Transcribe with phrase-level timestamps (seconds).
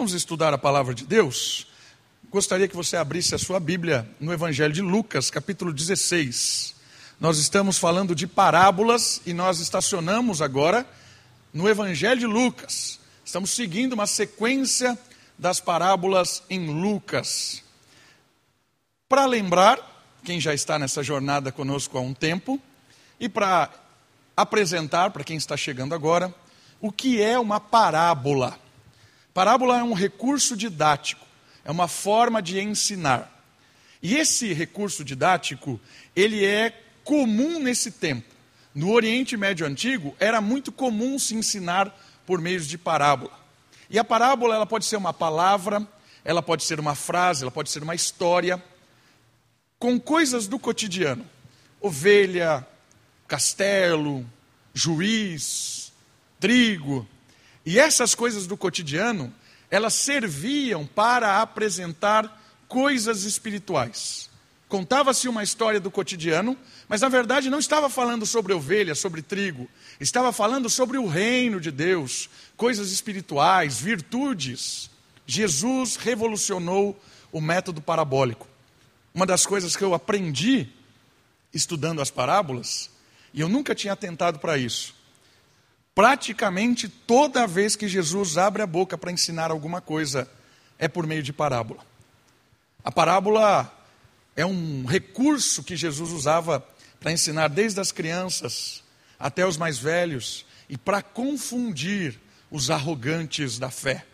[0.00, 1.66] Vamos estudar a palavra de Deus?
[2.30, 6.74] Gostaria que você abrisse a sua Bíblia no Evangelho de Lucas, capítulo 16.
[7.20, 10.86] Nós estamos falando de parábolas e nós estacionamos agora
[11.52, 12.98] no Evangelho de Lucas.
[13.22, 14.98] Estamos seguindo uma sequência
[15.38, 17.62] das parábolas em Lucas.
[19.06, 22.58] Para lembrar, quem já está nessa jornada conosco há um tempo,
[23.20, 23.68] e para
[24.34, 26.34] apresentar para quem está chegando agora,
[26.80, 28.58] o que é uma parábola.
[29.32, 31.24] Parábola é um recurso didático,
[31.64, 33.30] é uma forma de ensinar.
[34.02, 35.80] E esse recurso didático,
[36.16, 36.70] ele é
[37.04, 38.34] comum nesse tempo.
[38.74, 43.38] No Oriente Médio Antigo, era muito comum se ensinar por meio de parábola.
[43.88, 45.86] E a parábola, ela pode ser uma palavra,
[46.24, 48.62] ela pode ser uma frase, ela pode ser uma história,
[49.78, 51.26] com coisas do cotidiano.
[51.80, 52.66] Ovelha,
[53.26, 54.24] castelo,
[54.72, 55.92] juiz,
[56.38, 57.08] trigo.
[57.64, 59.32] E essas coisas do cotidiano,
[59.70, 64.30] elas serviam para apresentar coisas espirituais.
[64.68, 66.56] Contava-se uma história do cotidiano,
[66.88, 69.68] mas na verdade não estava falando sobre ovelha, sobre trigo,
[69.98, 74.88] estava falando sobre o reino de Deus, coisas espirituais, virtudes.
[75.26, 76.98] Jesus revolucionou
[77.32, 78.46] o método parabólico.
[79.12, 80.68] Uma das coisas que eu aprendi
[81.52, 82.88] estudando as parábolas
[83.34, 84.94] e eu nunca tinha atentado para isso.
[85.94, 90.30] Praticamente toda vez que Jesus abre a boca para ensinar alguma coisa,
[90.78, 91.84] é por meio de parábola.
[92.82, 93.70] A parábola
[94.34, 96.66] é um recurso que Jesus usava
[96.98, 98.82] para ensinar desde as crianças
[99.18, 102.18] até os mais velhos e para confundir
[102.50, 104.06] os arrogantes da fé,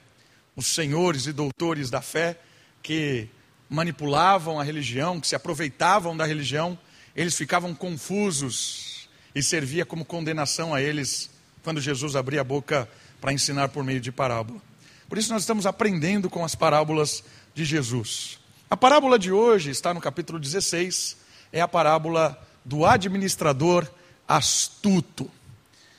[0.57, 2.39] os senhores e doutores da fé
[2.83, 3.29] que
[3.69, 6.79] manipulavam a religião, que se aproveitavam da religião,
[7.15, 11.31] eles ficavam confusos e servia como condenação a eles
[11.67, 12.89] quando Jesus abria a boca
[13.21, 14.63] para ensinar por meio de parábola.
[15.09, 17.25] Por isso nós estamos aprendendo com as parábolas
[17.57, 18.39] de Jesus.
[18.71, 21.17] A parábola de hoje está no capítulo 16,
[21.53, 23.85] é a parábola do administrador
[24.29, 25.29] astuto.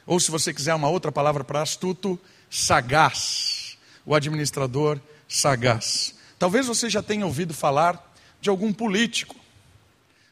[0.05, 2.17] Ou se você quiser uma outra palavra para astuto,
[2.49, 3.77] sagaz.
[4.05, 6.15] O administrador sagaz.
[6.39, 9.35] Talvez você já tenha ouvido falar de algum político.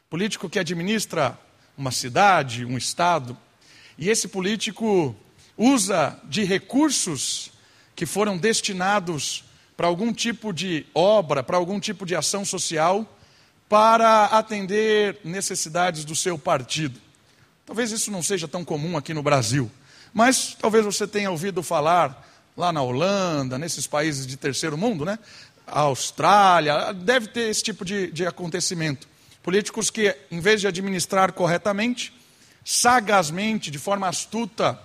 [0.08, 1.38] Político que administra
[1.76, 3.36] uma cidade, um estado,
[3.98, 5.14] e esse político
[5.56, 7.50] usa de recursos
[7.94, 9.44] que foram destinados
[9.76, 13.06] para algum tipo de obra, para algum tipo de ação social,
[13.68, 17.00] para atender necessidades do seu partido.
[17.64, 19.70] Talvez isso não seja tão comum aqui no Brasil,
[20.14, 22.24] mas talvez você tenha ouvido falar
[22.56, 25.18] lá na Holanda, nesses países de terceiro mundo, né?
[25.66, 29.08] A Austrália, deve ter esse tipo de, de acontecimento.
[29.42, 32.14] Políticos que, em vez de administrar corretamente,
[32.64, 34.80] sagazmente, de forma astuta,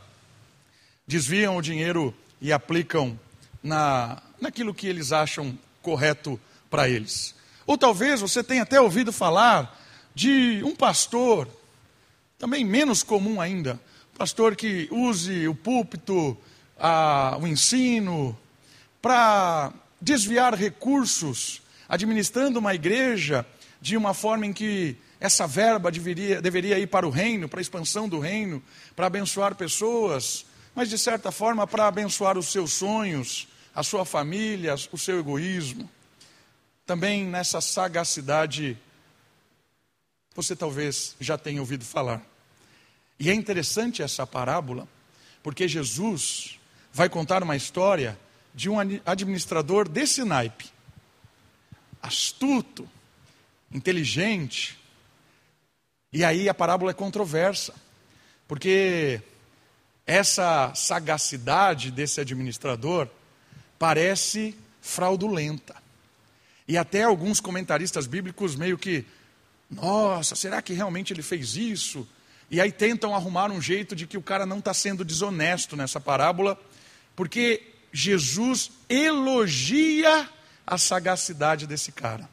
[1.12, 3.20] desviam o dinheiro e aplicam
[3.62, 6.40] na, naquilo que eles acham correto
[6.70, 7.36] para eles.
[7.68, 9.78] Ou talvez você tenha até ouvido falar
[10.16, 11.50] de um pastor,
[12.40, 13.78] também menos comum ainda,
[14.18, 16.38] pastor que use o púlpito,
[16.80, 18.38] a, o ensino,
[19.02, 23.46] para desviar recursos, administrando uma igreja
[23.82, 27.62] de uma forma em que essa verba deveria, deveria ir para o reino, para a
[27.62, 28.64] expansão do reino,
[28.96, 30.46] para abençoar pessoas,
[30.76, 35.90] mas de certa forma para abençoar os seus sonhos, a sua família, o seu egoísmo.
[36.86, 38.78] Também nessa sagacidade,
[40.36, 42.22] você talvez já tenha ouvido falar.
[43.20, 44.88] E é interessante essa parábola,
[45.44, 46.60] porque Jesus
[46.92, 48.18] vai contar uma história
[48.54, 50.70] de um administrador desse naipe,
[52.02, 52.88] astuto,
[53.72, 54.78] inteligente.
[56.12, 57.74] E aí a parábola é controversa,
[58.48, 59.22] porque
[60.06, 63.08] essa sagacidade desse administrador
[63.78, 65.76] parece fraudulenta.
[66.68, 69.06] E até alguns comentaristas bíblicos meio que,
[69.70, 72.08] nossa, será que realmente ele fez isso?
[72.50, 76.00] E aí tentam arrumar um jeito de que o cara não está sendo desonesto nessa
[76.00, 76.60] parábola,
[77.16, 77.64] porque
[77.94, 80.30] Jesus elogia
[80.66, 82.30] a sagacidade desse cara.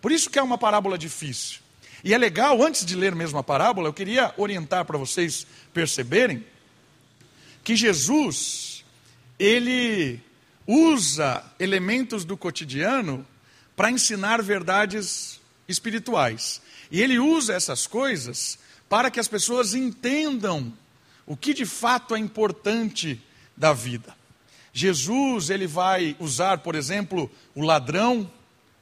[0.00, 1.60] Por isso que é uma parábola difícil.
[2.02, 6.44] E é legal, antes de ler mesmo a parábola, eu queria orientar para vocês perceberem
[7.62, 8.84] que Jesus,
[9.38, 10.20] ele
[10.66, 13.26] usa elementos do cotidiano
[13.76, 16.60] para ensinar verdades espirituais.
[16.90, 18.58] E ele usa essas coisas
[18.88, 20.72] para que as pessoas entendam
[21.26, 23.22] o que de fato é importante
[23.56, 24.16] da vida.
[24.72, 28.30] Jesus, ele vai usar, por exemplo, o ladrão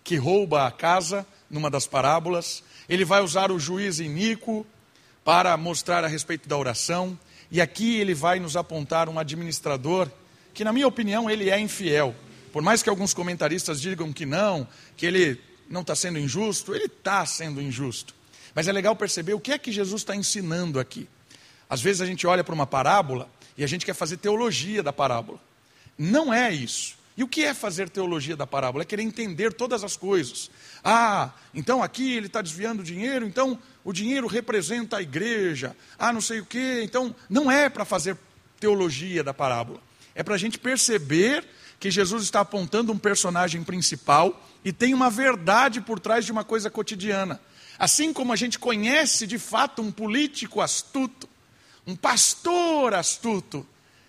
[0.05, 2.63] que rouba a casa, numa das parábolas.
[2.89, 4.67] Ele vai usar o juiz iníquo
[5.25, 7.19] para mostrar a respeito da oração.
[7.51, 10.11] E aqui ele vai nos apontar um administrador
[10.53, 12.15] que, na minha opinião, ele é infiel,
[12.53, 14.67] Por mais que alguns comentaristas digam que não,
[14.97, 18.15] que ele não está sendo injusto, ele está sendo injusto.
[18.55, 21.09] Mas é legal perceber o que é que Jesus está ensinando aqui.
[21.71, 24.93] Às vezes a gente olha para uma parábola e a gente quer fazer teologia da
[24.93, 25.39] parábola.
[25.97, 26.98] Não é isso.
[27.19, 28.85] E o que é fazer teologia da parábola?
[28.85, 30.49] É querer entender todas as coisas.
[30.85, 35.77] Ah, então aqui ele está desviando dinheiro, então o dinheiro representa a igreja.
[35.99, 36.81] Ah, não sei o quê.
[36.85, 38.17] Então, não é para fazer
[38.61, 39.83] teologia da parábola.
[40.15, 41.45] É para a gente perceber
[41.81, 46.45] que Jesus está apontando um personagem principal e tem uma verdade por trás de uma
[46.45, 47.41] coisa cotidiana.
[47.77, 51.29] Assim como a gente conhece de fato um político astuto,
[51.85, 53.67] um pastor astuto,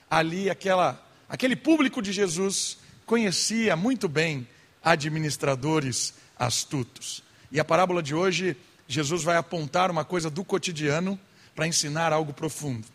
[0.08, 2.78] ali aquela, aquele público de Jesus
[3.10, 4.48] conhecia muito bem
[4.84, 7.24] administradores astutos.
[7.52, 8.56] E a parábola de hoje,
[8.88, 11.20] Jesus vai apontar uma coisa do cotidiano
[11.56, 12.86] para ensinar algo profundo.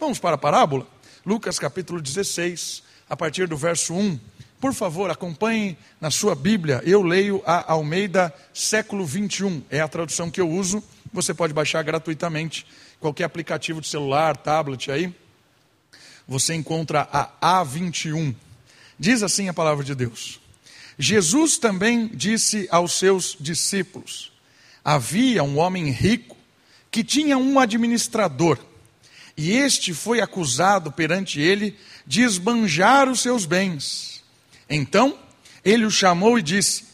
[0.00, 0.86] Vamos para a parábola?
[1.24, 4.18] Lucas capítulo 16, a partir do verso 1.
[4.58, 6.80] Por favor, acompanhe na sua Bíblia.
[6.82, 9.62] Eu leio a Almeida século 21.
[9.68, 10.82] É a tradução que eu uso.
[11.12, 12.66] Você pode baixar gratuitamente
[12.98, 15.14] qualquer aplicativo de celular, tablet aí.
[16.26, 18.34] Você encontra a A21.
[18.98, 20.40] Diz assim a palavra de Deus.
[20.98, 24.32] Jesus também disse aos seus discípulos:
[24.84, 26.36] Havia um homem rico
[26.90, 28.58] que tinha um administrador,
[29.36, 34.24] e este foi acusado perante ele de esbanjar os seus bens.
[34.68, 35.16] Então
[35.64, 36.86] ele o chamou e disse: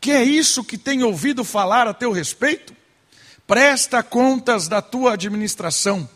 [0.00, 2.74] Que é isso que tem ouvido falar a teu respeito?
[3.46, 6.08] Presta contas da tua administração,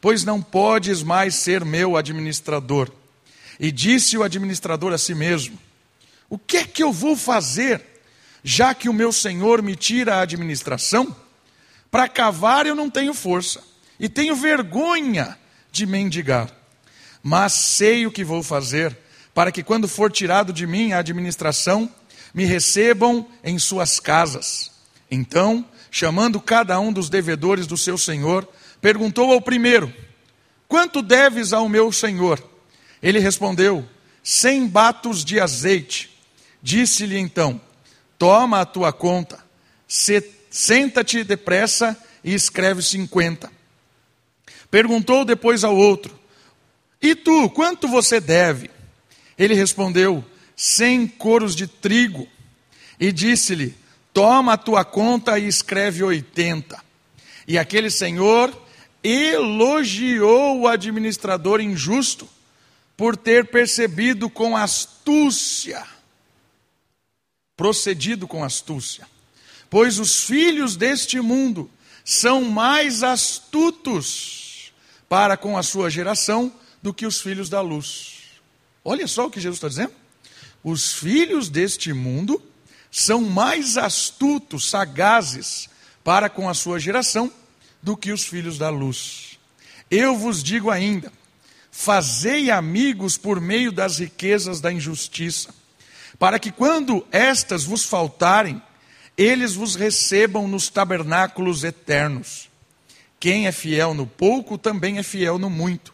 [0.00, 2.88] pois não podes mais ser meu administrador.
[3.58, 5.58] E disse o administrador a si mesmo:
[6.28, 7.80] O que é que eu vou fazer,
[8.42, 11.14] já que o meu senhor me tira a administração?
[11.90, 13.62] Para cavar eu não tenho força,
[13.98, 15.38] e tenho vergonha
[15.70, 16.50] de mendigar.
[17.22, 18.96] Mas sei o que vou fazer
[19.34, 21.90] para que quando for tirado de mim a administração,
[22.32, 24.70] me recebam em suas casas.
[25.10, 28.48] Então, chamando cada um dos devedores do seu senhor,
[28.80, 29.92] perguntou ao primeiro:
[30.68, 32.53] Quanto deves ao meu senhor?
[33.04, 33.86] Ele respondeu:
[34.22, 36.10] Cem batos de azeite.
[36.62, 37.60] Disse-lhe então:
[38.18, 39.44] Toma a tua conta,
[39.86, 43.52] senta-te depressa e escreve cinquenta.
[44.70, 46.18] Perguntou depois ao outro:
[47.02, 48.70] E tu, quanto você deve?
[49.36, 50.24] Ele respondeu:
[50.56, 52.26] Cem coros de trigo.
[52.98, 53.76] E disse-lhe:
[54.14, 56.82] Toma a tua conta e escreve oitenta.
[57.46, 58.50] E aquele senhor
[59.02, 62.32] elogiou o administrador injusto
[62.96, 65.84] por ter percebido com astúcia,
[67.56, 69.06] procedido com astúcia.
[69.68, 71.70] Pois os filhos deste mundo
[72.04, 74.72] são mais astutos
[75.08, 76.52] para com a sua geração
[76.82, 78.14] do que os filhos da luz.
[78.84, 79.92] Olha só o que Jesus está dizendo.
[80.62, 82.42] Os filhos deste mundo
[82.90, 85.68] são mais astutos, sagazes
[86.04, 87.32] para com a sua geração
[87.82, 89.38] do que os filhos da luz.
[89.90, 91.12] Eu vos digo ainda:
[91.76, 95.52] fazei amigos por meio das riquezas da injustiça,
[96.20, 98.62] para que quando estas vos faltarem,
[99.18, 102.48] eles vos recebam nos tabernáculos eternos.
[103.18, 105.92] Quem é fiel no pouco também é fiel no muito.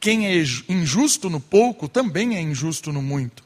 [0.00, 3.44] Quem é injusto no pouco também é injusto no muito.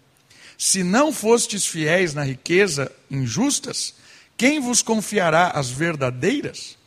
[0.56, 3.92] Se não fostes fiéis na riqueza injustas,
[4.36, 6.78] quem vos confiará as verdadeiras?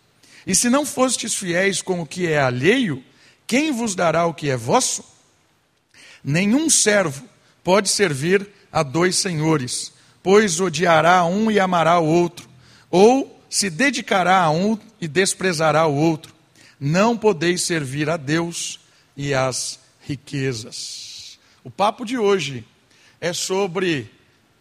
[0.47, 3.03] E se não fostes fiéis com o que é alheio,
[3.47, 5.03] quem vos dará o que é vosso?
[6.23, 7.27] Nenhum servo
[7.63, 12.49] pode servir a dois senhores, pois odiará um e amará o outro,
[12.89, 16.33] ou se dedicará a um e desprezará o outro.
[16.79, 18.79] Não podeis servir a Deus
[19.15, 21.39] e as riquezas.
[21.63, 22.65] O papo de hoje
[23.21, 24.11] é sobre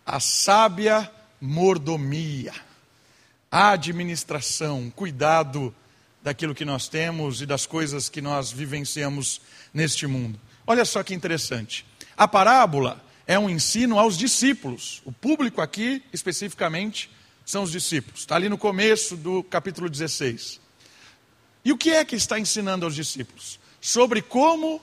[0.07, 1.11] a sábia
[1.41, 2.53] mordomia,
[3.51, 5.75] a administração, cuidado
[6.25, 9.41] daquilo que nós temos e das coisas que nós vivenciamos
[9.73, 10.41] neste mundo.
[10.67, 11.87] Olha só que interessante.
[12.17, 15.03] A parábola é um ensino aos discípulos.
[15.05, 17.09] O público aqui, especificamente,
[17.47, 18.21] são os discípulos.
[18.21, 20.61] Está ali no começo do capítulo 16.
[21.65, 23.63] E o que é que está ensinando aos discípulos?
[23.85, 24.81] sobre como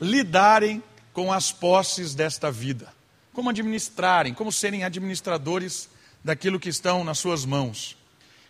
[0.00, 0.80] lidarem
[1.12, 2.86] com as posses desta vida,
[3.32, 5.88] como administrarem, como serem administradores
[6.22, 7.96] daquilo que estão nas suas mãos.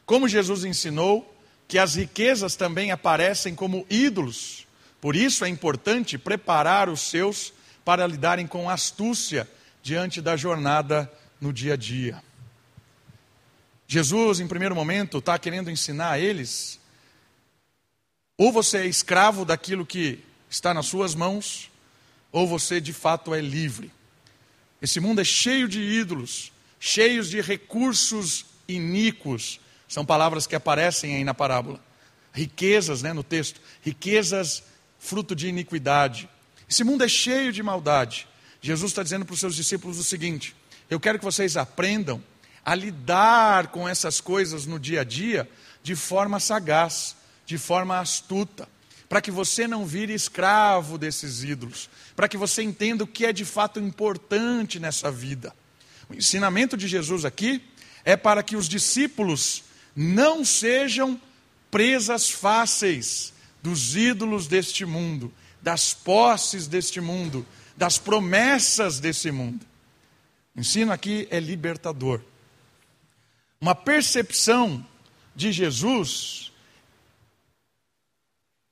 [0.04, 1.33] Como Jesus ensinou
[1.66, 4.66] que as riquezas também aparecem como ídolos,
[5.00, 7.52] por isso é importante preparar os seus
[7.84, 9.48] para lidarem com astúcia
[9.82, 12.22] diante da jornada no dia a dia.
[13.86, 16.80] Jesus, em primeiro momento, está querendo ensinar a eles
[18.36, 20.18] ou você é escravo daquilo que
[20.50, 21.70] está nas suas mãos,
[22.32, 23.92] ou você de fato é livre.
[24.82, 29.60] Esse mundo é cheio de ídolos, cheios de recursos iníquos.
[29.94, 31.78] São palavras que aparecem aí na parábola.
[32.32, 33.60] Riquezas, né, no texto.
[33.80, 34.64] Riquezas
[34.98, 36.28] fruto de iniquidade.
[36.68, 38.26] Esse mundo é cheio de maldade.
[38.60, 40.52] Jesus está dizendo para os seus discípulos o seguinte:
[40.90, 42.20] eu quero que vocês aprendam
[42.64, 45.48] a lidar com essas coisas no dia a dia
[45.80, 47.14] de forma sagaz,
[47.46, 48.68] de forma astuta,
[49.08, 53.32] para que você não vire escravo desses ídolos, para que você entenda o que é
[53.32, 55.54] de fato importante nessa vida.
[56.10, 57.62] O ensinamento de Jesus aqui
[58.04, 59.62] é para que os discípulos
[59.94, 61.20] não sejam
[61.70, 63.32] presas fáceis
[63.62, 67.46] dos ídolos deste mundo, das posses deste mundo,
[67.76, 69.64] das promessas desse mundo.
[70.54, 72.20] O ensino aqui é libertador.
[73.60, 74.86] Uma percepção
[75.34, 76.52] de Jesus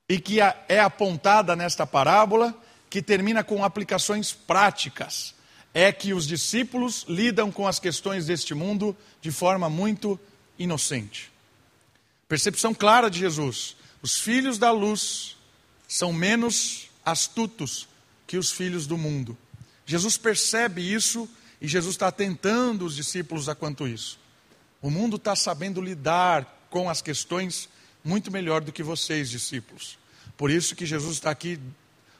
[0.08, 2.54] e que é apontada nesta parábola,
[2.90, 5.34] que termina com aplicações práticas,
[5.72, 10.20] é que os discípulos lidam com as questões deste mundo de forma muito
[10.58, 11.30] inocente.
[12.28, 15.36] Percepção clara de Jesus: os filhos da luz
[15.86, 17.88] são menos astutos
[18.26, 19.36] que os filhos do mundo.
[19.84, 21.28] Jesus percebe isso
[21.60, 24.18] e Jesus está atentando os discípulos a quanto isso.
[24.80, 27.68] O mundo está sabendo lidar com as questões
[28.02, 29.98] muito melhor do que vocês, discípulos.
[30.36, 31.60] Por isso que Jesus está aqui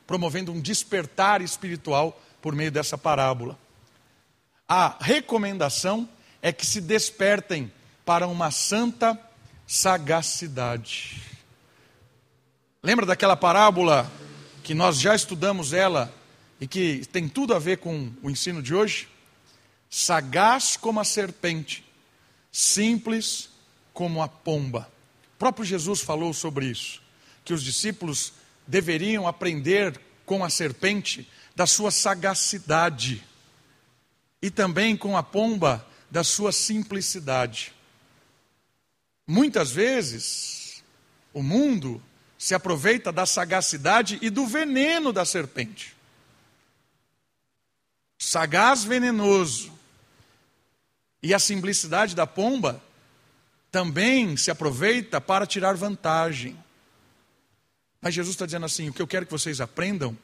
[0.07, 3.59] promovendo um despertar espiritual por meio dessa parábola.
[4.69, 6.09] A recomendação
[6.41, 7.73] é que se despertem
[8.05, 9.19] para uma santa
[9.67, 11.23] sagacidade.
[12.83, 14.11] Lembra daquela parábola
[14.63, 16.13] que nós já estudamos ela
[16.61, 19.09] e que tem tudo a ver com o ensino de hoje?
[19.89, 21.85] Sagaz como a serpente,
[22.51, 23.51] simples
[23.93, 24.91] como a pomba.
[25.35, 27.03] O próprio Jesus falou sobre isso,
[27.45, 28.33] que os discípulos
[28.67, 33.23] deveriam aprender com a serpente da sua sagacidade
[34.41, 37.73] e também com a pomba da sua simplicidade.
[39.27, 40.83] Muitas vezes,
[41.33, 42.03] o mundo
[42.39, 45.97] se aproveita da sagacidade e do veneno da serpente.
[48.19, 49.73] Sagaz venenoso.
[51.23, 52.83] E a simplicidade da pomba
[53.71, 56.57] também se aproveita para tirar vantagem.
[58.01, 60.19] Mas Jesus está dizendo assim: o que eu quero que vocês aprendam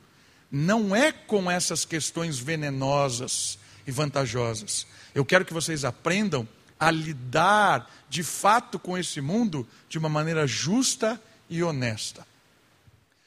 [0.51, 4.87] não é com essas questões venenosas e vantajosas.
[5.15, 10.47] Eu quero que vocês aprendam a lidar de fato com esse mundo de uma maneira
[10.47, 12.27] justa e honesta.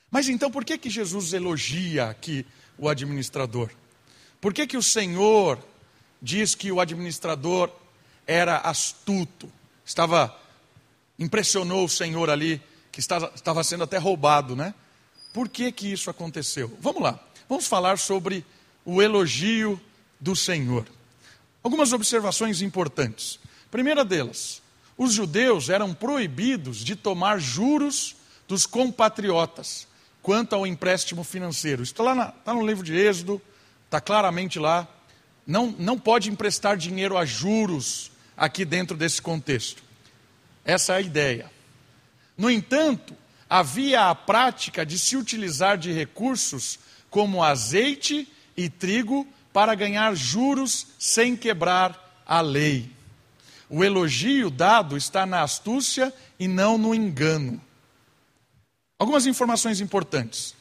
[0.10, 2.46] Mas então por que, que Jesus elogia aqui
[2.78, 3.70] o administrador?
[4.40, 5.60] Por que, que o Senhor
[6.22, 7.72] diz que o administrador
[8.26, 9.52] era astuto?
[9.86, 10.38] Estava
[11.18, 14.74] impressionou o Senhor ali que estava, estava sendo até roubado, né?
[15.34, 16.76] Por que que isso aconteceu?
[16.82, 17.20] Vamos lá.
[17.48, 18.46] Vamos falar sobre
[18.84, 19.80] o elogio
[20.20, 20.86] do Senhor.
[21.64, 23.40] Algumas observações importantes.
[23.72, 24.62] Primeira delas,
[24.98, 28.16] os judeus eram proibidos de tomar juros
[28.48, 29.88] dos compatriotas
[30.22, 31.82] quanto ao empréstimo financeiro.
[31.82, 33.42] Isso está, na, está no livro de Êxodo,
[33.86, 34.88] está claramente lá.
[35.48, 39.82] Não, não pode emprestar dinheiro a juros aqui dentro desse contexto.
[40.64, 41.52] Essa é a ideia.
[42.38, 43.16] No entanto,
[43.50, 46.78] havia a prática de se utilizar de recursos
[47.10, 53.01] como azeite e trigo para ganhar juros sem quebrar a lei.
[53.74, 57.62] O elogio dado está na astúcia e não no engano.
[59.00, 60.54] Algumas informações importantes.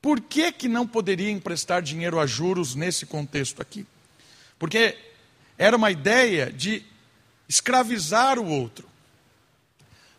[0.00, 3.86] Por que, que não poderia emprestar dinheiro a juros nesse contexto aqui?
[4.58, 4.96] Porque
[5.58, 6.82] era uma ideia de
[7.46, 8.88] escravizar o outro.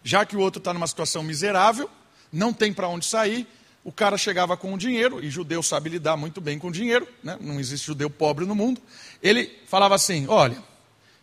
[0.03, 1.89] Já que o outro está numa situação miserável,
[2.31, 3.47] não tem para onde sair,
[3.83, 7.39] o cara chegava com o dinheiro, e judeu sabe lidar muito bem com dinheiro, né?
[7.41, 8.79] não existe judeu pobre no mundo.
[9.23, 10.61] Ele falava assim: Olha,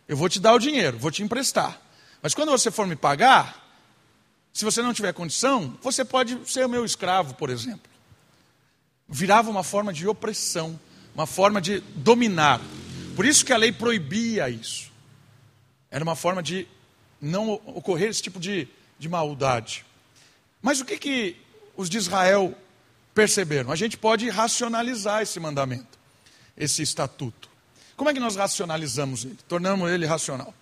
[0.07, 1.81] eu vou te dar o dinheiro, vou te emprestar.
[2.21, 3.65] Mas quando você for me pagar,
[4.53, 7.91] se você não tiver condição, você pode ser o meu escravo, por exemplo.
[9.07, 10.79] Virava uma forma de opressão,
[11.13, 12.61] uma forma de dominar.
[13.15, 14.91] Por isso que a lei proibia isso.
[15.91, 16.67] Era uma forma de
[17.21, 19.85] não ocorrer esse tipo de, de maldade.
[20.61, 21.37] Mas o que, que
[21.75, 22.55] os de Israel
[23.13, 23.71] perceberam?
[23.71, 25.97] A gente pode racionalizar esse mandamento,
[26.57, 27.49] esse estatuto.
[27.95, 29.37] Como é que nós racionalizamos ele?
[29.47, 30.53] Tornamos ele racional.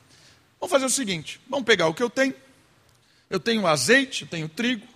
[0.59, 2.33] Vamos fazer o seguinte: vamos pegar o que eu tenho,
[3.29, 4.87] eu tenho azeite, eu tenho trigo,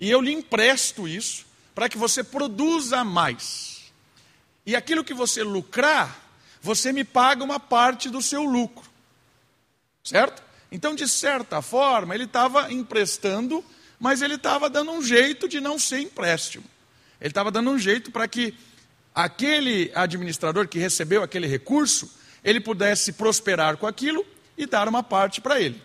[0.00, 3.92] e eu lhe empresto isso para que você produza mais.
[4.66, 6.28] E aquilo que você lucrar,
[6.60, 8.88] você me paga uma parte do seu lucro.
[10.02, 10.42] Certo?
[10.70, 13.64] Então, de certa forma, ele estava emprestando,
[13.98, 16.64] mas ele estava dando um jeito de não ser empréstimo.
[17.20, 18.54] Ele estava dando um jeito para que
[19.18, 22.08] aquele administrador que recebeu aquele recurso,
[22.44, 24.24] ele pudesse prosperar com aquilo
[24.56, 25.82] e dar uma parte para ele.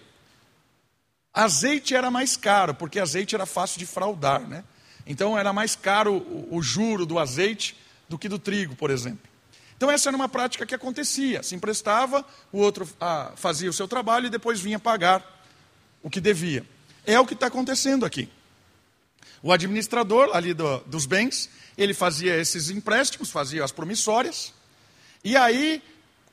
[1.34, 4.64] Azeite era mais caro, porque azeite era fácil de fraudar, né?
[5.08, 7.76] Então era mais caro o, juro do azeite
[8.08, 9.28] do que do trigo, por exemplo.
[9.76, 11.42] Então essa era uma prática que acontecia.
[11.42, 15.44] Se emprestava, o outro ah, fazia o seu trabalho e depois vinha pagar
[16.04, 16.64] o que devia.
[17.04, 18.30] É o que está acontecendo aqui.
[19.42, 24.54] O administrador ali do, dos bens, ele fazia esses empréstimos, fazia as promissórias,
[25.24, 25.82] e aí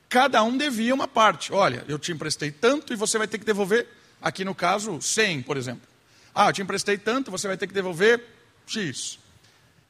[0.09, 1.53] cada um devia uma parte.
[1.53, 3.87] Olha, eu te emprestei tanto e você vai ter que devolver,
[4.21, 5.87] aqui no caso, 100, por exemplo.
[6.33, 8.23] Ah, eu te emprestei tanto, você vai ter que devolver
[8.67, 9.19] X.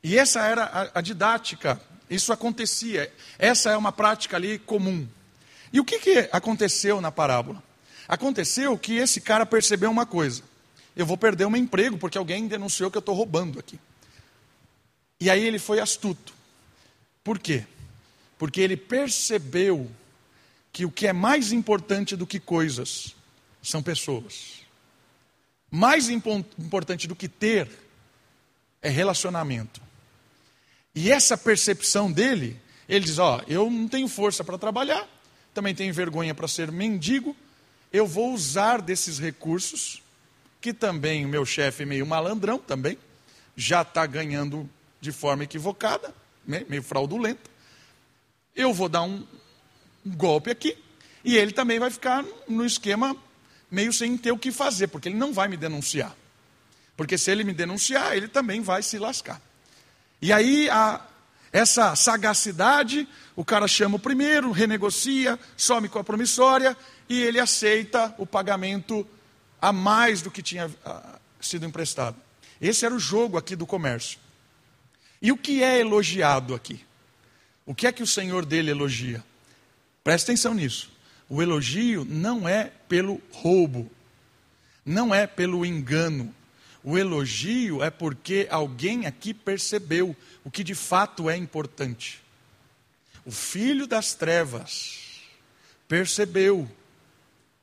[0.04, 1.80] E essa era a, a didática,
[2.10, 3.12] isso acontecia.
[3.38, 5.08] Essa é uma prática ali comum.
[5.72, 7.64] E o que, que aconteceu na parábola?
[8.08, 10.44] Aconteceu que esse cara percebeu uma coisa:
[10.96, 13.80] eu vou perder um emprego porque alguém denunciou que eu estou roubando aqui.
[15.20, 16.34] E aí ele foi astuto.
[17.24, 17.66] Por quê?
[18.38, 19.90] Porque ele percebeu
[20.74, 23.16] que o que é mais importante do que coisas
[23.62, 24.62] são pessoas.
[25.70, 27.70] Mais importante do que ter
[28.82, 29.82] é relacionamento.
[30.94, 35.08] E essa percepção dele, ele diz: Ó, eu não tenho força para trabalhar,
[35.54, 37.36] também tenho vergonha para ser mendigo,
[37.94, 40.02] eu vou usar desses recursos,
[40.62, 42.98] que também o meu chefe, meio malandrão também,
[43.56, 44.70] já está ganhando
[45.02, 46.14] de forma equivocada,
[46.48, 47.50] né, meio fraudulenta.
[48.56, 49.26] Eu vou dar um,
[50.06, 50.78] um golpe aqui,
[51.26, 53.16] e ele também vai ficar no esquema
[53.70, 56.16] meio sem ter o que fazer, porque ele não vai me denunciar.
[56.96, 59.42] Porque se ele me denunciar, ele também vai se lascar.
[60.22, 61.02] E aí, a,
[61.52, 66.78] essa sagacidade, o cara chama o primeiro, renegocia, some com a promissória
[67.10, 69.08] e ele aceita o pagamento
[69.62, 72.18] a mais do que tinha a, sido emprestado.
[72.60, 74.20] Esse era o jogo aqui do comércio.
[75.22, 76.84] E o que é elogiado aqui?
[77.66, 79.24] O que é que o Senhor dele elogia?
[80.04, 80.92] Preste atenção nisso.
[81.30, 83.90] O elogio não é pelo roubo,
[84.84, 86.34] não é pelo engano,
[86.84, 92.22] o elogio é porque alguém aqui percebeu o que de fato é importante.
[93.24, 95.22] O filho das trevas
[95.88, 96.70] percebeu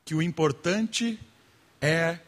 [0.04, 1.18] que o importante
[1.80, 2.18] é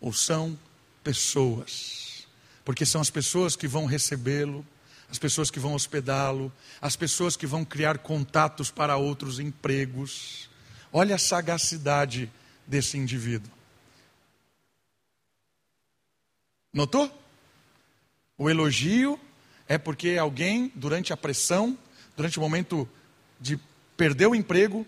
[0.00, 0.58] ou são
[1.02, 2.26] pessoas.
[2.64, 4.66] Porque são as pessoas que vão recebê-lo,
[5.10, 10.48] as pessoas que vão hospedá-lo, as pessoas que vão criar contatos para outros empregos.
[10.92, 12.30] Olha a sagacidade
[12.66, 13.50] desse indivíduo.
[16.72, 17.10] Notou?
[18.36, 19.20] O elogio
[19.68, 21.78] é porque alguém, durante a pressão,
[22.16, 22.88] durante o momento
[23.40, 23.58] de
[23.96, 24.86] perder o emprego,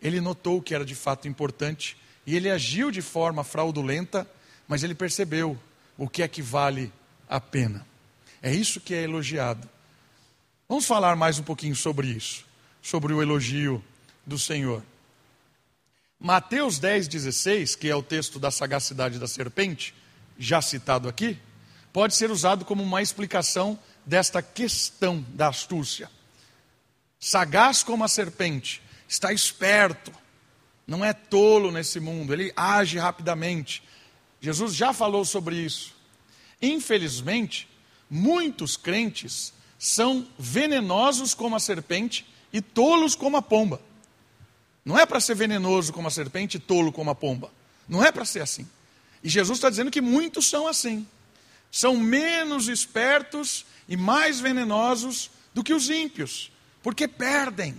[0.00, 4.26] ele notou que era de fato importante e ele agiu de forma fraudulenta,
[4.68, 5.58] mas ele percebeu
[5.96, 6.92] o que é que vale
[7.28, 7.86] a pena.
[8.40, 9.68] É isso que é elogiado.
[10.68, 12.44] Vamos falar mais um pouquinho sobre isso,
[12.80, 13.82] sobre o elogio
[14.26, 14.82] do Senhor.
[16.18, 19.94] Mateus 10, 16, que é o texto da sagacidade da serpente,
[20.38, 21.38] já citado aqui,
[21.92, 26.10] pode ser usado como uma explicação desta questão da astúcia.
[27.18, 30.12] Sagaz como a serpente, está esperto,
[30.86, 33.82] não é tolo nesse mundo, ele age rapidamente.
[34.40, 35.94] Jesus já falou sobre isso.
[36.60, 37.68] Infelizmente,
[38.10, 43.80] muitos crentes são venenosos como a serpente e tolos como a pomba.
[44.84, 47.50] Não é para ser venenoso como a serpente e tolo como a pomba.
[47.88, 48.68] Não é para ser assim.
[49.22, 51.06] E Jesus está dizendo que muitos são assim.
[51.70, 56.50] São menos espertos e mais venenosos do que os ímpios,
[56.82, 57.74] porque perdem,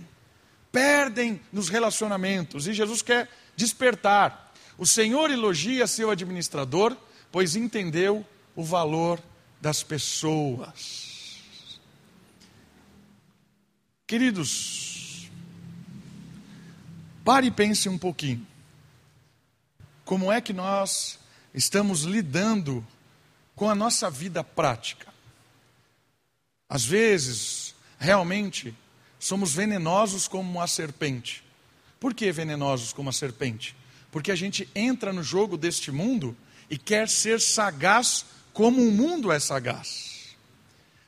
[0.74, 2.66] perdem nos relacionamentos.
[2.66, 4.52] E Jesus quer despertar.
[4.76, 6.96] O Senhor elogia seu administrador,
[7.30, 9.22] pois entendeu o valor
[9.60, 11.38] das pessoas.
[14.04, 15.30] Queridos,
[17.24, 18.44] pare e pense um pouquinho.
[20.04, 21.20] Como é que nós
[21.54, 22.84] estamos lidando
[23.54, 25.12] com a nossa vida prática.
[26.68, 28.76] Às vezes, realmente,
[29.24, 31.42] somos venenosos como a serpente.
[31.98, 33.74] Por que venenosos como a serpente?
[34.10, 36.36] Porque a gente entra no jogo deste mundo
[36.68, 40.36] e quer ser sagaz como o mundo é sagaz.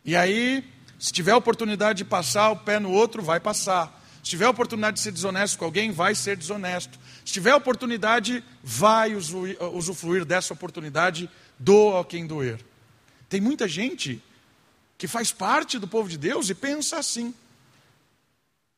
[0.02, 0.64] E aí,
[0.98, 4.02] se tiver a oportunidade de passar o pé no outro, vai passar.
[4.24, 6.98] Se tiver a oportunidade de ser desonesto com alguém, vai ser desonesto.
[7.22, 12.64] Se tiver a oportunidade, vai usufruir dessa oportunidade, doa a quem doer.
[13.29, 14.22] Tem muita gente
[14.96, 17.35] que faz parte do povo de Deus e pensa assim.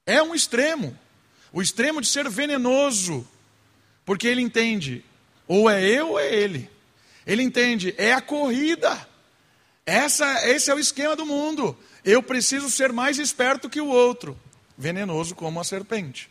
[0.09, 0.99] É um extremo,
[1.53, 3.29] o extremo de ser venenoso,
[4.07, 5.05] porque ele entende,
[5.47, 6.71] ou é eu ou é ele.
[7.27, 9.07] Ele entende, é a corrida,
[9.85, 11.77] Essa, esse é o esquema do mundo.
[12.03, 14.35] Eu preciso ser mais esperto que o outro,
[14.79, 16.31] venenoso como a serpente.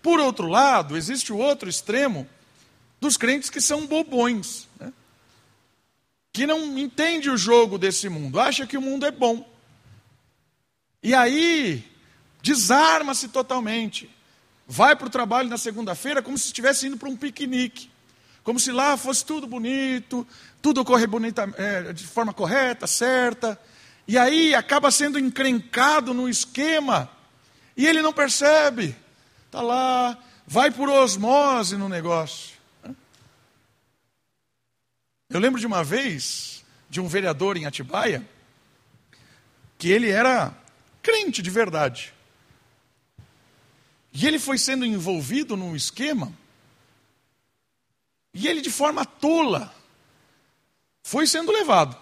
[0.00, 2.28] Por outro lado, existe o outro extremo
[3.00, 4.92] dos crentes que são bobões, né?
[6.32, 9.44] que não entende o jogo desse mundo, acha que o mundo é bom.
[11.02, 11.95] E aí,
[12.46, 14.08] desarma-se totalmente.
[14.68, 17.90] Vai para o trabalho na segunda-feira como se estivesse indo para um piquenique.
[18.44, 20.24] Como se lá fosse tudo bonito,
[20.62, 23.60] tudo ocorre bonita, é, de forma correta, certa.
[24.06, 27.10] E aí acaba sendo encrencado no esquema
[27.76, 28.94] e ele não percebe.
[29.46, 32.54] Está lá, vai por osmose no negócio.
[35.28, 38.24] Eu lembro de uma vez, de um vereador em Atibaia,
[39.76, 40.56] que ele era
[41.02, 42.15] crente de verdade.
[44.18, 46.32] E ele foi sendo envolvido num esquema,
[48.32, 49.74] e ele, de forma tola,
[51.02, 51.94] foi sendo levado.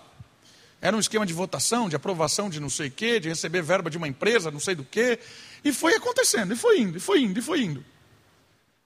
[0.81, 3.90] Era um esquema de votação, de aprovação de não sei o quê, de receber verba
[3.90, 5.18] de uma empresa, não sei do quê.
[5.64, 7.85] E foi acontecendo, e foi indo, e foi indo, e foi indo.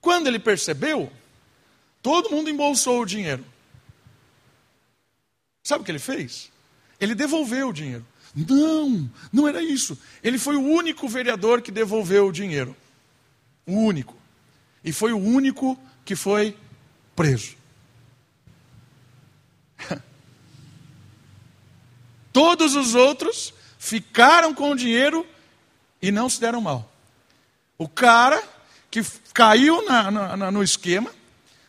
[0.01, 1.13] Quando ele percebeu,
[2.01, 3.45] todo mundo embolsou o dinheiro.
[5.63, 6.51] Sabe o que ele fez?
[6.99, 8.07] Ele devolveu o dinheiro.
[8.35, 9.99] Não, não era isso.
[10.23, 12.75] Ele foi o único vereador que devolveu o dinheiro.
[13.69, 14.17] O único.
[14.83, 16.57] E foi o único que foi
[17.15, 17.55] preso.
[22.33, 25.27] Todos os outros ficaram com o dinheiro
[26.01, 26.91] e não se deram mal.
[27.77, 28.43] O cara
[28.91, 29.03] que
[29.35, 31.15] caiu na, na, no esquema,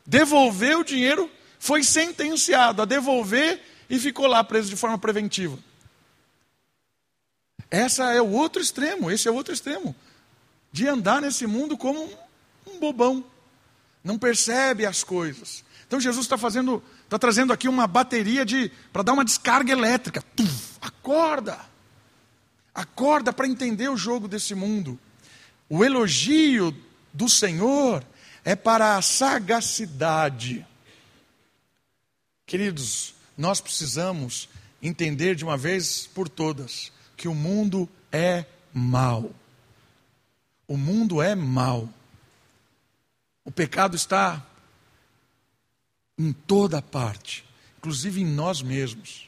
[0.05, 5.59] devolveu o dinheiro, foi sentenciado a devolver e ficou lá preso de forma preventiva.
[7.69, 9.93] Essa é o outro extremo, esse é o outro extremo
[10.71, 12.10] de andar nesse mundo como
[12.67, 13.23] um, bobão,
[14.03, 15.63] não percebe as coisas.
[15.88, 20.21] Então Jesus está fazendo, está trazendo aqui uma bateria de para dar uma descarga elétrica.
[20.36, 21.60] Tuf, acorda,
[22.73, 24.99] acorda para entender o jogo desse mundo.
[25.67, 26.75] O elogio
[27.13, 28.03] do Senhor
[28.45, 30.65] é para a sagacidade.
[32.45, 34.49] Queridos, nós precisamos
[34.82, 39.32] entender de uma vez por todas que o mundo é mal.
[40.69, 41.89] O mundo é mal.
[43.43, 44.45] O pecado está
[46.15, 47.43] em toda parte,
[47.79, 49.27] inclusive em nós mesmos.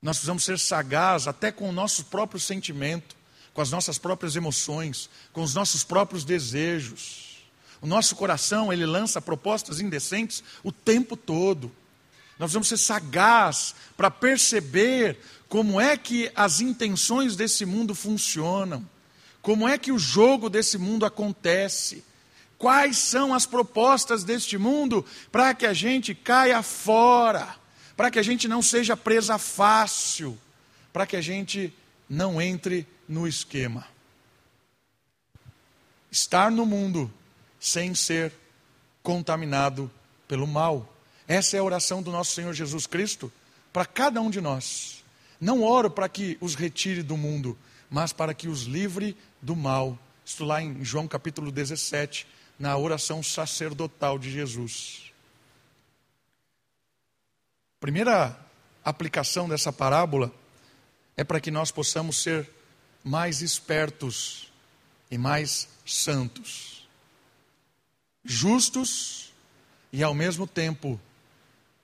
[0.00, 3.14] Nós precisamos ser sagazes até com o nosso próprio sentimento,
[3.52, 7.44] com as nossas próprias emoções, com os nossos próprios desejos.
[7.78, 11.70] O nosso coração, ele lança propostas indecentes o tempo todo.
[12.38, 15.18] Nós precisamos ser sagazes para perceber
[15.50, 18.88] como é que as intenções desse mundo funcionam.
[19.48, 22.04] Como é que o jogo desse mundo acontece?
[22.58, 27.56] Quais são as propostas deste mundo para que a gente caia fora,
[27.96, 30.38] para que a gente não seja presa fácil,
[30.92, 31.72] para que a gente
[32.06, 33.86] não entre no esquema?
[36.10, 37.10] Estar no mundo
[37.58, 38.34] sem ser
[39.02, 39.90] contaminado
[40.28, 40.94] pelo mal.
[41.26, 43.32] Essa é a oração do nosso Senhor Jesus Cristo
[43.72, 45.02] para cada um de nós.
[45.40, 47.56] Não oro para que os retire do mundo,
[47.90, 49.98] mas para que os livre do mal.
[50.24, 52.26] Estou lá em João capítulo 17,
[52.58, 55.12] na oração sacerdotal de Jesus.
[57.80, 58.38] Primeira
[58.84, 60.32] aplicação dessa parábola
[61.16, 62.48] é para que nós possamos ser
[63.04, 64.52] mais espertos
[65.10, 66.86] e mais santos,
[68.24, 69.32] justos
[69.92, 71.00] e ao mesmo tempo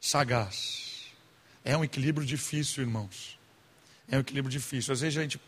[0.01, 1.07] sagaz.
[1.65, 3.34] É um equilíbrio difícil, irmãos.
[4.09, 4.93] É um equilíbrio difícil.
[4.93, 5.41] Às vezes a gente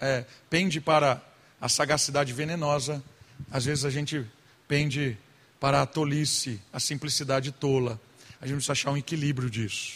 [0.00, 1.22] é, pende para
[1.60, 3.02] a sagacidade venenosa,
[3.50, 4.24] às vezes a gente
[4.66, 5.16] pende
[5.60, 8.00] para a tolice, a simplicidade tola.
[8.40, 9.94] A gente precisa achar um equilíbrio disso.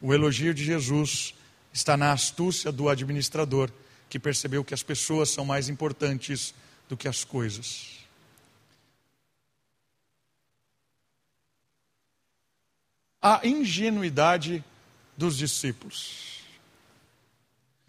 [0.00, 1.34] O elogio de Jesus
[1.72, 3.70] está na astúcia do administrador,
[4.08, 6.54] que percebeu que as pessoas são mais importantes
[6.88, 7.98] do que as coisas.
[13.20, 14.64] A ingenuidade
[15.16, 16.37] dos discípulos.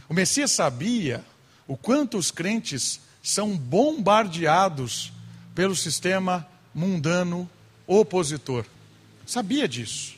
[0.09, 1.23] O Messias sabia
[1.67, 5.13] o quanto os crentes são bombardeados
[5.53, 7.47] pelo sistema mundano
[7.85, 8.65] opositor.
[9.23, 10.15] Sabia disso.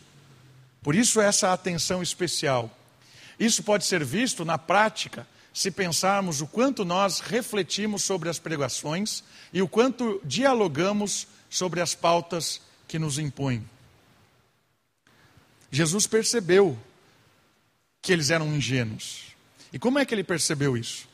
[0.82, 2.75] Por isso, essa atenção especial.
[3.38, 9.23] Isso pode ser visto na prática se pensarmos o quanto nós refletimos sobre as pregações
[9.51, 13.67] e o quanto dialogamos sobre as pautas que nos impõem.
[15.69, 16.80] Jesus percebeu
[18.01, 19.31] que eles eram ingênuos.
[19.71, 21.07] E como é que ele percebeu isso?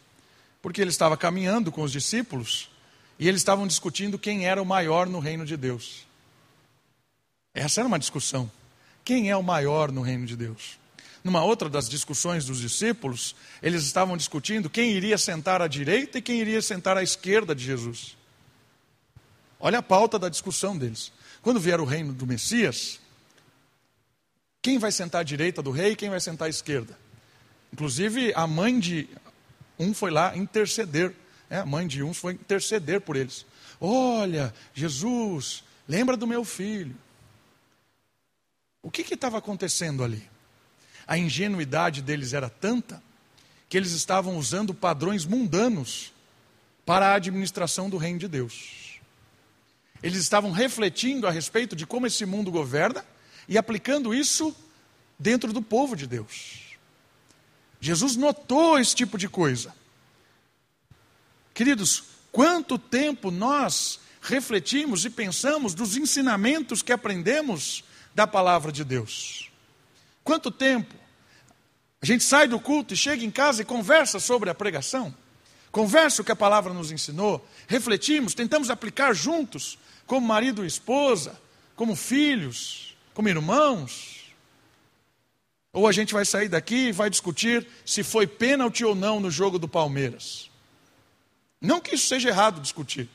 [0.62, 2.70] Porque ele estava caminhando com os discípulos
[3.20, 6.06] e eles estavam discutindo quem era o maior no reino de Deus.
[7.54, 8.52] Essa era uma discussão.
[9.04, 10.78] Quem é o maior no reino de Deus?
[11.28, 16.22] numa outra das discussões dos discípulos, eles estavam discutindo quem iria sentar à direita e
[16.22, 18.16] quem iria sentar à esquerda de Jesus.
[19.60, 21.12] Olha a pauta da discussão deles.
[21.42, 23.00] Quando vier o reino do Messias,
[24.62, 26.98] quem vai sentar à direita do rei e quem vai sentar à esquerda?
[27.72, 29.10] Inclusive, a mãe de
[29.78, 31.14] um foi lá interceder.
[31.50, 33.46] É, a mãe de uns foi interceder por eles.
[33.80, 36.96] Olha, Jesus, lembra do meu filho.
[38.82, 40.28] O que estava acontecendo ali?
[41.06, 43.02] A ingenuidade deles era tanta
[43.70, 46.14] que eles estavam usando padrões mundanos
[46.86, 49.00] para a administração do reino de Deus.
[50.02, 53.04] Eles estavam refletindo a respeito de como esse mundo governa
[53.48, 54.56] e aplicando isso
[55.18, 56.67] dentro do povo de Deus.
[57.80, 59.74] Jesus notou esse tipo de coisa.
[61.54, 69.50] Queridos, quanto tempo nós refletimos e pensamos dos ensinamentos que aprendemos da palavra de Deus?
[70.24, 70.94] Quanto tempo
[72.02, 75.16] a gente sai do culto e chega em casa e conversa sobre a pregação?
[75.72, 81.40] Conversa o que a palavra nos ensinou, refletimos, tentamos aplicar juntos, como marido e esposa,
[81.76, 84.17] como filhos, como irmãos.
[85.74, 89.30] Ou a gente vai sair daqui e vai discutir se foi pênalti ou não no
[89.30, 90.50] jogo do Palmeiras.
[91.62, 93.10] Não que isso seja errado discutir.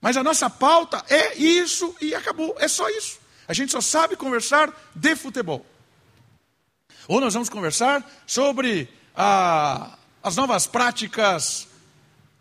[0.00, 2.54] Mas a nossa pauta é isso e acabou.
[2.58, 3.18] É só isso.
[3.46, 5.64] A gente só sabe conversar de futebol.
[7.08, 11.66] Ou nós vamos conversar sobre a, as novas práticas,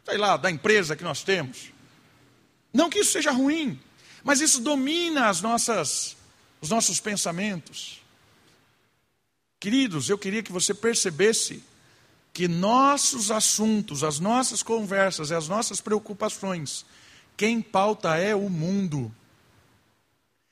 [0.05, 1.71] sei lá, da empresa que nós temos.
[2.73, 3.79] Não que isso seja ruim,
[4.23, 6.17] mas isso domina as nossas,
[6.59, 8.01] os nossos pensamentos.
[9.59, 11.63] Queridos, eu queria que você percebesse
[12.31, 16.85] que nossos assuntos, as nossas conversas e as nossas preocupações,
[17.35, 19.13] quem pauta é o mundo.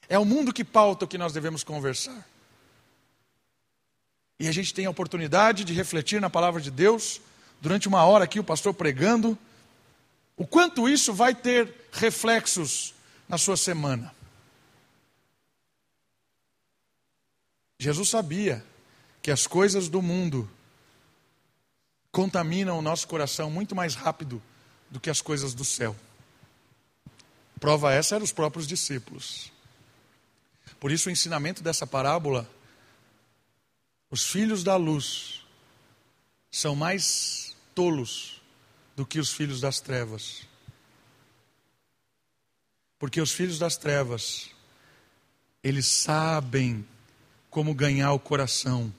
[0.10, 2.28] É o mundo que pauta o que nós devemos conversar.
[4.39, 7.22] E a gente tem a oportunidade de refletir na palavra de Deus,
[7.62, 9.38] durante uma hora aqui, o pastor pregando,
[10.36, 12.94] o quanto isso vai ter reflexos
[13.30, 14.13] na sua semana.
[17.80, 18.65] Jesus sabia
[19.26, 20.48] que as coisas do mundo
[22.12, 24.40] contaminam o nosso coração muito mais rápido
[24.88, 25.96] do que as coisas do céu.
[27.60, 29.52] Prova essa eram os próprios discípulos.
[30.80, 32.48] Por isso, o ensinamento dessa parábola:
[34.12, 35.44] os filhos da luz
[36.52, 38.40] são mais tolos
[38.96, 40.44] do que os filhos das trevas.
[43.00, 44.52] Porque os filhos das trevas,
[45.64, 46.86] eles sabem
[47.50, 48.94] como ganhar o coração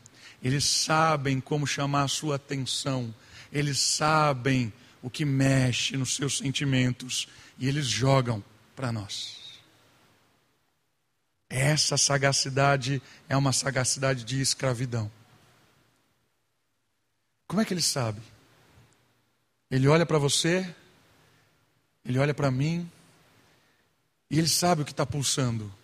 [0.47, 3.13] eles sabem como chamar a sua atenção,
[3.53, 7.27] eles sabem o que mexe nos seus sentimentos
[7.59, 8.45] e eles jogam
[8.77, 9.61] para nós.
[11.51, 15.11] Essa sagacidade é uma sagacidade de escravidão.
[17.49, 18.23] Como é que ele sabe?
[19.69, 20.73] Ele olha para você,
[22.05, 22.89] ele olha para mim,
[24.31, 25.75] e ele sabe o que está pulsando,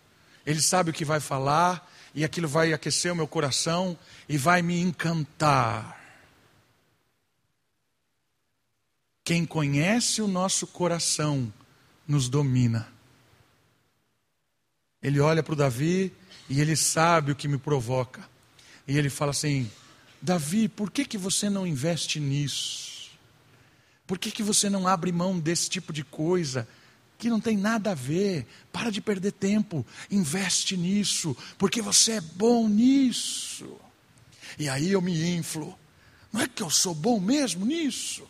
[0.47, 3.99] ele sabe o que vai falar, e aquilo vai aquecer o meu coração
[4.29, 6.01] e vai me encantar.
[9.25, 11.53] Quem conhece o nosso coração
[12.07, 12.93] nos domina.
[15.03, 16.13] Ele olha para o Davi
[16.49, 18.29] e ele sabe o que me provoca.
[18.87, 19.71] E ele fala assim:
[20.21, 23.11] Davi, por que, que você não investe nisso?
[24.07, 26.69] Por que, que você não abre mão desse tipo de coisa?
[27.23, 28.45] Que não tem nada a ver.
[28.73, 33.77] Para de perder tempo, investe nisso, porque você é bom nisso.
[34.59, 35.79] E aí eu me inflo.
[36.33, 38.29] Não é que eu sou bom mesmo nisso?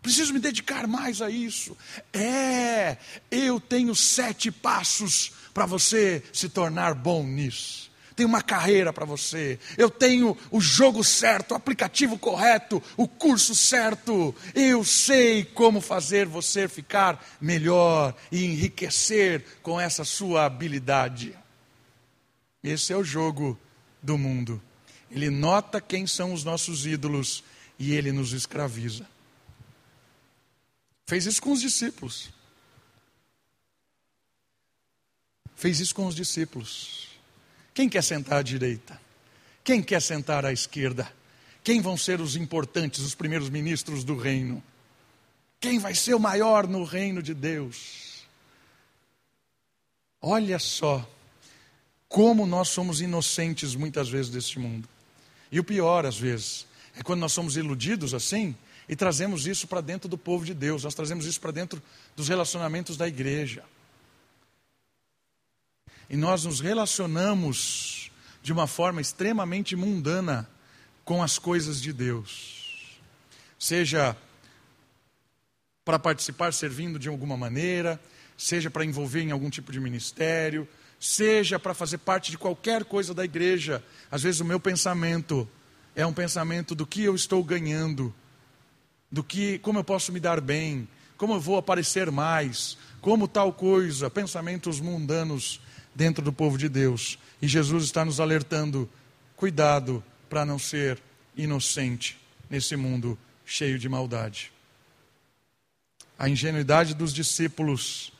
[0.00, 1.76] Preciso me dedicar mais a isso.
[2.12, 2.96] É,
[3.28, 9.58] eu tenho sete passos para você se tornar bom nisso tenho uma carreira para você,
[9.76, 16.26] eu tenho o jogo certo, o aplicativo correto, o curso certo, eu sei como fazer
[16.26, 21.36] você ficar melhor e enriquecer com essa sua habilidade.
[22.62, 23.58] Esse é o jogo
[24.02, 24.62] do mundo.
[25.10, 27.42] Ele nota quem são os nossos ídolos
[27.78, 29.06] e ele nos escraviza.
[31.06, 32.30] Fez isso com os discípulos.
[35.54, 37.11] Fez isso com os discípulos.
[37.74, 39.00] Quem quer sentar à direita?
[39.64, 41.10] Quem quer sentar à esquerda?
[41.64, 44.62] Quem vão ser os importantes, os primeiros ministros do reino?
[45.60, 48.24] Quem vai ser o maior no reino de Deus?
[50.20, 51.08] Olha só
[52.08, 54.86] como nós somos inocentes muitas vezes deste mundo.
[55.50, 58.54] E o pior, às vezes, é quando nós somos iludidos assim
[58.88, 61.82] e trazemos isso para dentro do povo de Deus, nós trazemos isso para dentro
[62.14, 63.64] dos relacionamentos da igreja.
[66.12, 68.10] E nós nos relacionamos
[68.42, 70.46] de uma forma extremamente mundana
[71.06, 73.00] com as coisas de Deus.
[73.58, 74.14] Seja
[75.82, 77.98] para participar servindo de alguma maneira,
[78.36, 80.68] seja para envolver em algum tipo de ministério,
[81.00, 83.82] seja para fazer parte de qualquer coisa da igreja.
[84.10, 85.48] Às vezes o meu pensamento
[85.96, 88.14] é um pensamento do que eu estou ganhando,
[89.10, 93.50] do que como eu posso me dar bem, como eu vou aparecer mais, como tal
[93.50, 95.58] coisa, pensamentos mundanos
[95.94, 97.18] dentro do povo de Deus.
[97.40, 98.88] E Jesus está nos alertando:
[99.36, 101.00] cuidado para não ser
[101.36, 104.52] inocente nesse mundo cheio de maldade.
[106.18, 108.12] A ingenuidade dos discípulos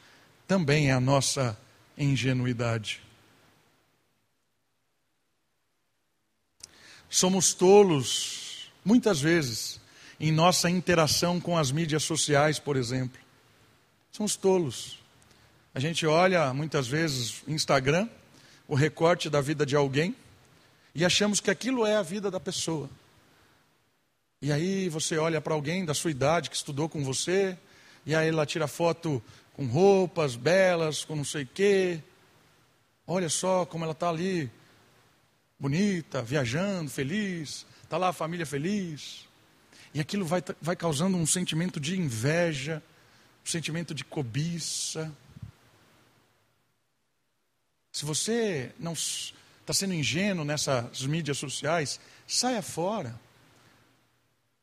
[0.46, 1.58] também é a nossa
[1.96, 3.00] ingenuidade.
[7.08, 9.78] Somos tolos, muitas vezes,
[10.18, 13.20] em nossa interação com as mídias sociais, por exemplo.
[14.10, 15.01] Somos tolos.
[15.74, 18.06] A gente olha, muitas vezes, Instagram,
[18.68, 20.14] o recorte da vida de alguém,
[20.94, 22.90] e achamos que aquilo é a vida da pessoa.
[24.42, 27.56] E aí você olha para alguém da sua idade que estudou com você,
[28.04, 29.22] e aí ela tira foto
[29.54, 32.00] com roupas belas, com não sei o quê.
[33.06, 34.50] Olha só como ela está ali,
[35.58, 37.64] bonita, viajando, feliz.
[37.82, 39.26] Está lá a família feliz.
[39.94, 42.82] E aquilo vai, vai causando um sentimento de inveja,
[43.42, 45.10] um sentimento de cobiça.
[47.92, 53.20] Se você não está sendo ingênuo nessas mídias sociais, saia fora.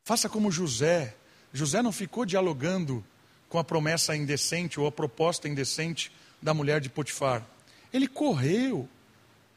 [0.04, 1.16] Faça como José.
[1.54, 3.06] José não ficou dialogando
[3.48, 6.12] com a promessa indecente ou a proposta indecente
[6.42, 7.46] da mulher de Potifar.
[7.94, 8.90] Ele correu.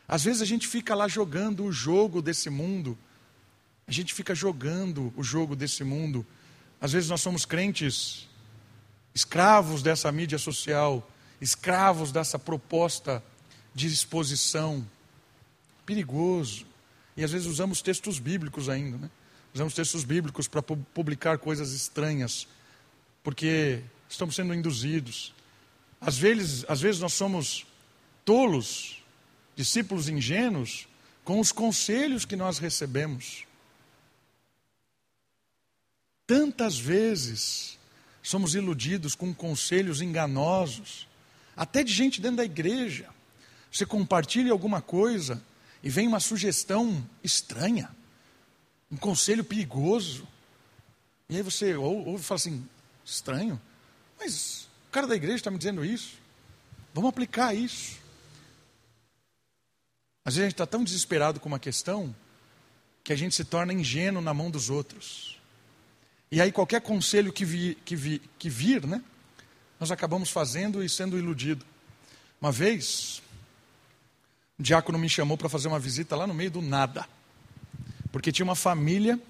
[0.06, 2.98] Às vezes a gente fica lá jogando o jogo desse mundo.
[3.86, 6.26] A gente fica jogando o jogo desse mundo.
[6.78, 8.28] Às vezes nós somos crentes,
[9.14, 11.08] escravos dessa mídia social,
[11.40, 13.22] escravos dessa proposta
[13.74, 14.86] de exposição.
[15.84, 16.66] Perigoso.
[17.16, 19.10] E às vezes usamos textos bíblicos ainda, né?
[19.54, 22.46] Usamos textos bíblicos para publicar coisas estranhas
[23.22, 25.32] porque estamos sendo induzidos.
[26.00, 27.66] Às vezes, às vezes nós somos
[28.24, 29.02] tolos,
[29.54, 30.88] discípulos ingênuos,
[31.24, 33.44] com os conselhos que nós recebemos.
[36.26, 37.78] Tantas vezes
[38.22, 41.06] somos iludidos com conselhos enganosos,
[41.56, 43.08] até de gente dentro da igreja.
[43.72, 45.42] Você compartilha alguma coisa
[45.82, 47.90] e vem uma sugestão estranha,
[48.90, 50.28] um conselho perigoso.
[51.28, 52.68] E aí você ouve e fala assim:
[53.02, 53.60] Estranho.
[54.18, 56.18] Mas o cara da igreja está me dizendo isso.
[56.92, 57.98] Vamos aplicar isso.
[60.24, 62.14] Às vezes a gente está tão desesperado com uma questão
[63.02, 65.40] que a gente se torna ingênuo na mão dos outros.
[66.30, 69.02] E aí qualquer conselho que, vi, que, vi, que vir, né,
[69.80, 71.64] nós acabamos fazendo e sendo iludido.
[72.40, 73.22] Uma vez,
[74.62, 77.06] diácono me chamou para fazer uma visita lá no meio do nada.
[78.10, 79.20] Porque tinha uma família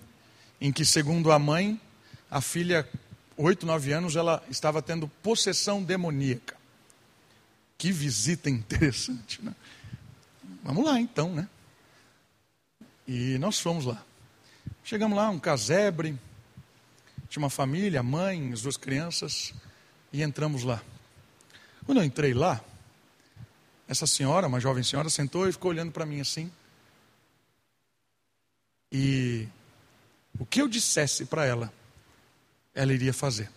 [0.60, 1.80] em que, segundo a mãe,
[2.30, 2.88] a filha
[3.36, 6.56] oito, nove anos, ela estava tendo possessão demoníaca.
[7.78, 9.54] Que visita interessante, né?
[10.62, 11.48] Vamos lá então, né?
[13.08, 14.04] E nós fomos lá.
[14.84, 16.16] Chegamos lá, um casebre,
[17.28, 19.52] tinha uma família, a mãe, as duas crianças,
[20.12, 20.82] e entramos lá.
[21.84, 22.60] Quando eu entrei lá,
[23.92, 26.50] essa senhora, uma jovem senhora, sentou e ficou olhando para mim assim.
[28.90, 29.48] E
[30.38, 31.72] o que eu dissesse para ela,
[32.74, 33.50] ela iria fazer.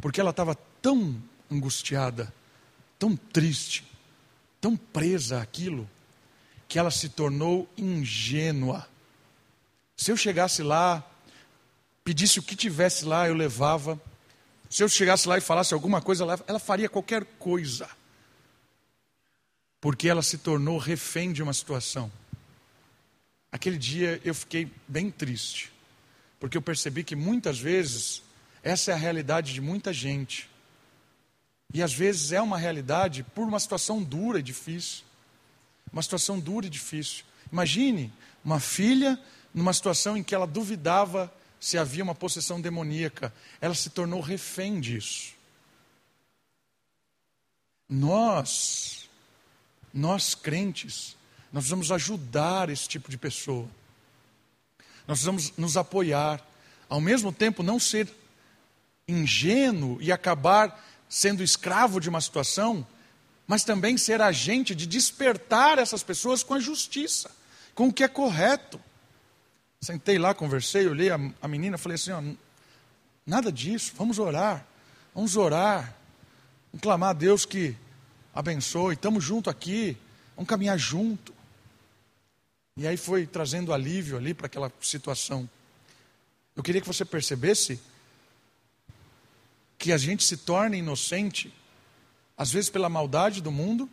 [0.00, 2.32] Porque ela estava tão angustiada,
[2.98, 3.84] tão triste,
[4.60, 5.88] tão presa àquilo,
[6.68, 8.88] que ela se tornou ingênua.
[9.96, 11.02] Se eu chegasse lá,
[12.02, 14.00] pedisse o que tivesse lá, eu levava.
[14.68, 17.88] Se eu chegasse lá e falasse alguma coisa, ela faria qualquer coisa.
[19.84, 22.10] Porque ela se tornou refém de uma situação.
[23.52, 25.74] Aquele dia eu fiquei bem triste
[26.44, 28.22] porque eu percebi que muitas vezes
[28.62, 30.46] essa é a realidade de muita gente.
[31.72, 35.04] E às vezes é uma realidade por uma situação dura e difícil.
[35.90, 37.24] Uma situação dura e difícil.
[37.50, 38.12] Imagine
[38.44, 39.18] uma filha
[39.54, 43.32] numa situação em que ela duvidava se havia uma possessão demoníaca.
[43.58, 45.32] Ela se tornou refém disso.
[47.88, 49.03] Nós,
[49.94, 51.16] nós crentes,
[51.52, 53.68] nós vamos ajudar esse tipo de pessoa.
[55.06, 56.44] Nós precisamos nos apoiar.
[56.88, 58.12] Ao mesmo tempo, não ser
[59.06, 62.84] ingênuo e acabar sendo escravo de uma situação,
[63.46, 67.30] mas também ser agente de despertar essas pessoas com a justiça,
[67.74, 68.80] com o que é correto.
[69.80, 72.22] Sentei lá, conversei, olhei a, a menina, falei assim: ó,
[73.24, 74.66] nada disso, vamos orar,
[75.14, 75.94] vamos orar,
[76.72, 77.76] vamos clamar a Deus que
[78.34, 79.96] abençoe, estamos junto aqui,
[80.34, 81.32] vamos caminhar junto.
[82.76, 85.48] E aí foi trazendo alívio ali para aquela situação.
[86.56, 87.80] Eu queria que você percebesse
[89.78, 91.54] que a gente se torna inocente,
[92.36, 93.88] às vezes pela maldade do mundo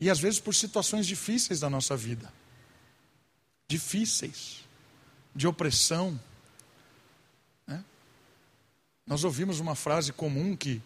[0.00, 2.32] e às vezes por situações difíceis da nossa vida
[3.68, 4.64] difíceis,
[5.34, 6.18] de opressão.
[7.66, 7.84] Né?
[9.06, 10.82] Nós ouvimos uma frase comum que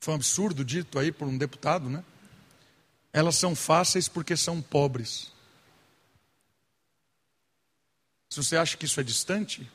[0.00, 2.04] foi um absurdo dito aí por um deputado, né?
[3.12, 5.32] Elas são fáceis porque são pobres.
[8.28, 9.68] Se você acha que isso é distante,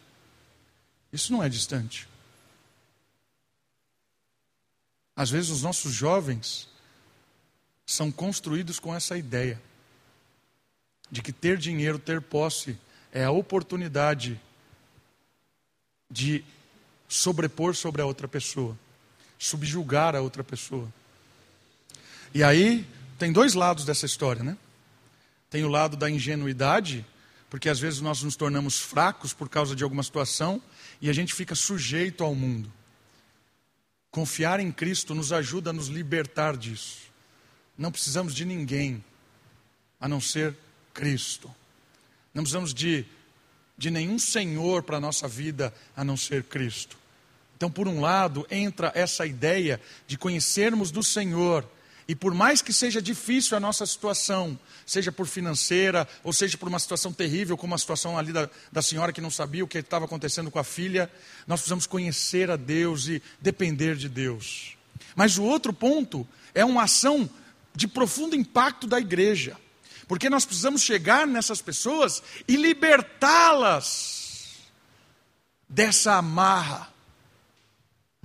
[1.11, 2.07] isso não é distante.
[5.15, 6.67] Às vezes os nossos jovens
[7.85, 9.61] são construídos com essa ideia
[11.11, 12.77] de que ter dinheiro, ter posse,
[13.11, 14.39] é a oportunidade
[16.09, 16.43] de
[17.07, 18.77] sobrepor sobre a outra pessoa,
[19.43, 20.87] subjugar a outra pessoa.
[22.33, 22.87] E aí
[23.19, 24.57] tem dois lados dessa história, né?
[25.49, 27.05] Tem o lado da ingenuidade,
[27.49, 30.61] porque às vezes nós nos tornamos fracos por causa de alguma situação
[31.01, 32.71] e a gente fica sujeito ao mundo.
[34.09, 36.99] Confiar em Cristo nos ajuda a nos libertar disso.
[37.77, 39.03] Não precisamos de ninguém
[39.99, 40.55] a não ser
[40.93, 41.53] Cristo.
[42.33, 43.05] Não precisamos de,
[43.77, 47.02] de nenhum Senhor para a nossa vida a não ser Cristo.
[47.63, 51.65] Então, por um lado, entra essa ideia de conhecermos do Senhor.
[52.05, 56.67] E por mais que seja difícil a nossa situação, seja por financeira, ou seja por
[56.67, 59.77] uma situação terrível, como a situação ali da, da senhora que não sabia o que
[59.77, 61.09] estava acontecendo com a filha,
[61.47, 64.75] nós precisamos conhecer a Deus e depender de Deus.
[65.15, 67.29] Mas o outro ponto é uma ação
[67.73, 69.55] de profundo impacto da igreja.
[70.05, 74.57] Porque nós precisamos chegar nessas pessoas e libertá-las
[75.69, 76.92] dessa amarra,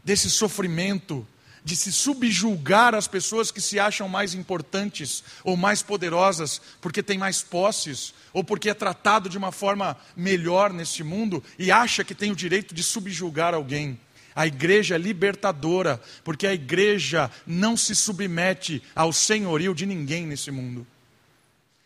[0.08, 1.28] desse sofrimento,
[1.62, 7.18] de se subjulgar as pessoas que se acham mais importantes ou mais poderosas porque têm
[7.18, 12.14] mais posses ou porque é tratado de uma forma melhor neste mundo e acha que
[12.14, 14.00] tem o direito de subjulgar alguém.
[14.34, 20.50] A igreja é libertadora, porque a igreja não se submete ao senhorio de ninguém nesse
[20.50, 20.86] mundo.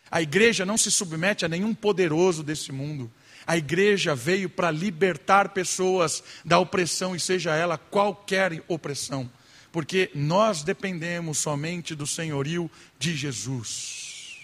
[0.09, 3.11] A igreja não se submete a nenhum poderoso desse mundo.
[3.45, 9.29] A igreja veio para libertar pessoas da opressão, e seja ela qualquer opressão,
[9.71, 14.37] porque nós dependemos somente do senhorio de Jesus.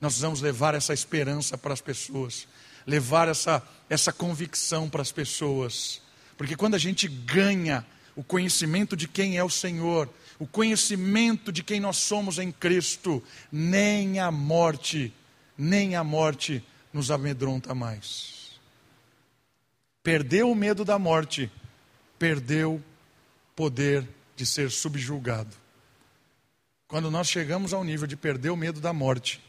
[0.00, 2.46] Nós precisamos levar essa esperança para as pessoas,
[2.86, 6.02] levar essa, essa convicção para as pessoas,
[6.36, 7.84] porque quando a gente ganha
[8.14, 10.08] o conhecimento de quem é o Senhor,
[10.38, 15.12] o conhecimento de quem nós somos em Cristo, nem a morte,
[15.56, 16.62] nem a morte
[16.94, 18.58] nos amedronta mais.
[20.02, 21.52] Perdeu o medo da morte,
[22.18, 22.82] perdeu
[23.54, 25.54] poder de ser subjulgado.
[26.88, 29.42] Quando nós chegamos ao nível de perder o medo da morte,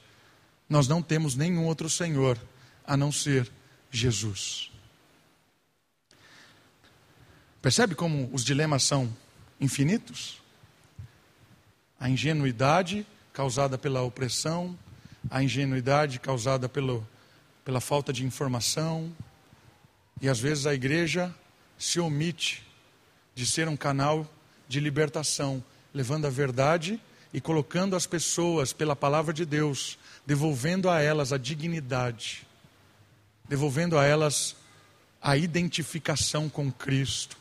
[0.68, 2.38] nós não temos nenhum outro Senhor
[2.86, 3.50] a não ser
[3.90, 4.70] Jesus.
[7.62, 9.16] Percebe como os dilemas são
[9.62, 10.44] infinitos?
[12.00, 14.78] a ingenuidade causada pela opressão,
[15.30, 17.06] a ingenuidade causada pelo,
[17.66, 19.12] pela falta de informação,
[20.22, 21.34] e às vezes a igreja
[21.78, 22.66] se omite
[23.34, 24.26] de ser um canal
[24.68, 25.62] de libertação,
[25.94, 27.02] levando a verdade
[27.34, 32.48] e colocando as pessoas pela palavra de Deus, devolvendo a elas a dignidade,
[33.50, 34.56] devolvendo a elas
[35.22, 37.36] a identificação com Cristo,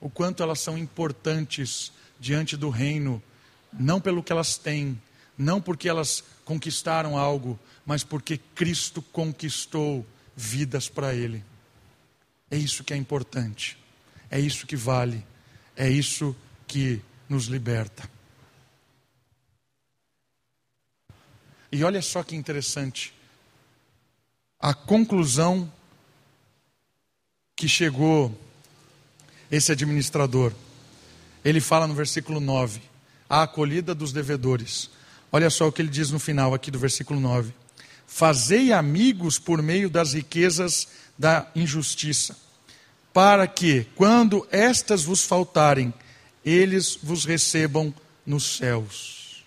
[0.00, 3.22] o quanto elas são importantes diante do reino
[3.72, 5.00] não pelo que elas têm,
[5.36, 10.06] não porque elas conquistaram algo, mas porque Cristo conquistou
[10.36, 11.44] vidas para Ele.
[12.50, 13.78] É isso que é importante,
[14.30, 15.24] é isso que vale,
[15.76, 18.08] é isso que nos liberta.
[21.72, 23.12] E olha só que interessante,
[24.60, 25.70] a conclusão
[27.56, 28.36] que chegou
[29.50, 30.52] esse administrador.
[31.44, 32.80] Ele fala no versículo 9:
[33.28, 34.90] a acolhida dos devedores.
[35.34, 37.52] Olha só o que ele diz no final aqui do versículo 9:
[38.06, 40.86] Fazei amigos por meio das riquezas
[41.18, 42.36] da injustiça,
[43.12, 45.92] para que, quando estas vos faltarem,
[46.44, 47.92] eles vos recebam
[48.24, 49.44] nos céus,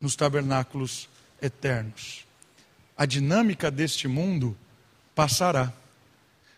[0.00, 1.06] nos tabernáculos
[1.42, 2.24] eternos.
[2.96, 4.56] A dinâmica deste mundo
[5.14, 5.70] passará,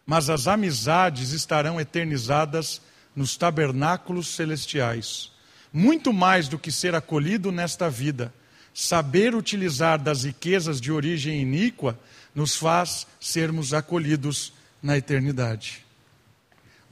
[0.07, 2.81] mas as amizades estarão eternizadas
[3.17, 5.34] nos tabernáculos celestiais.
[5.77, 8.33] Muito mais do que ser acolhido nesta vida,
[8.73, 11.99] saber utilizar das riquezas de origem iníqua
[12.33, 15.85] nos faz sermos acolhidos na eternidade.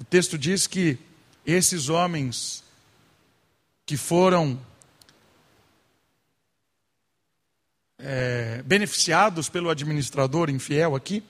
[0.01, 0.99] O texto diz que
[1.47, 2.64] esses homens
[3.87, 4.61] que foram
[8.01, 11.22] é, beneficiados pelo administrador infiel aqui,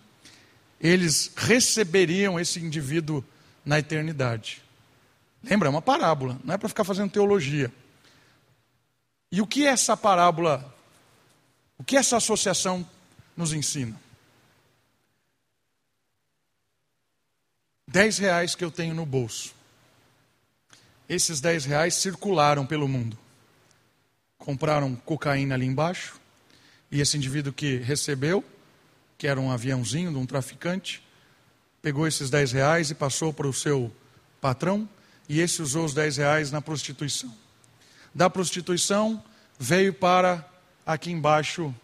[0.80, 3.22] eles receberiam esse indivíduo
[3.62, 4.61] na eternidade.
[5.43, 7.72] Lembra, é uma parábola, não é para ficar fazendo teologia.
[9.30, 10.74] E o que essa parábola,
[11.78, 12.86] o que essa associação
[13.36, 14.01] nos ensina?
[17.88, 19.55] Dez reais que eu tenho no bolso.
[21.09, 23.18] Esses dez reais circularam pelo mundo.
[24.38, 26.20] Compraram cocaína ali embaixo,
[26.90, 28.45] e esse indivíduo que recebeu,
[29.16, 31.03] que era um aviãozinho de um traficante,
[31.80, 33.90] pegou esses 10 reais e passou para o seu
[34.40, 34.88] patrão,
[35.28, 37.32] e esse usou os 10 reais na prostituição.
[38.14, 39.22] Da prostituição,
[39.58, 40.46] veio para
[40.84, 41.74] aqui embaixo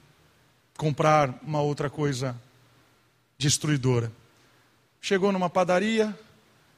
[0.76, 2.36] comprar uma outra coisa
[3.38, 4.12] destruidora.
[5.00, 6.16] Chegou numa padaria,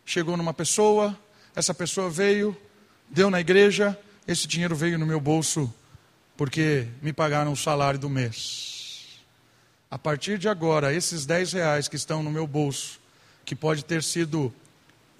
[0.04, 1.18] chegou numa pessoa,
[1.54, 2.56] essa pessoa veio,
[3.08, 5.72] deu na igreja, esse dinheiro veio no meu bolso
[6.36, 9.20] porque me pagaram o salário do mês.
[9.90, 12.98] A partir de agora, esses 10 reais que estão no meu bolso,
[13.44, 14.50] que pode ter sido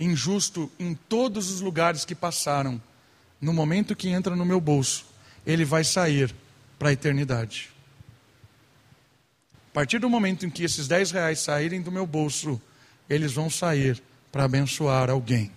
[0.01, 2.83] injusto em todos os lugares que passaram,
[3.39, 5.05] no momento que entra no meu bolso,
[5.47, 6.35] ele vai sair
[6.79, 7.71] para a eternidade.
[9.71, 12.61] A partir do momento em que esses 10 reais saírem do meu bolso,
[13.09, 15.53] eles vão sair para abençoar alguém.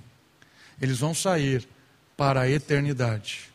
[0.82, 1.68] Eles vão sair
[2.16, 3.52] para a eternidade.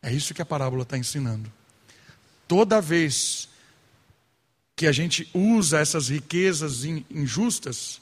[0.00, 1.52] É isso que a parábola está ensinando.
[2.46, 3.48] Toda vez
[4.74, 8.00] que a gente usa essas riquezas injustas,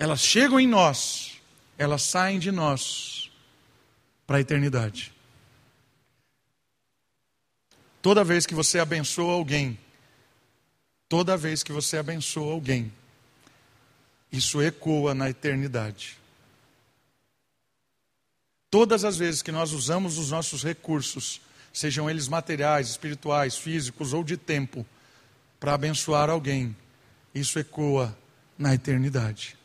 [0.00, 1.38] elas chegam em nós,
[1.76, 3.30] elas saem de nós
[4.26, 5.12] para a eternidade.
[8.00, 9.78] Toda vez que você abençoa alguém,
[11.06, 12.90] toda vez que você abençoa alguém,
[14.32, 16.16] isso ecoa na eternidade.
[18.70, 21.42] Todas as vezes que nós usamos os nossos recursos,
[21.74, 24.86] sejam eles materiais, espirituais, físicos ou de tempo,
[25.58, 26.74] para abençoar alguém,
[27.34, 28.16] isso ecoa
[28.56, 29.59] na eternidade.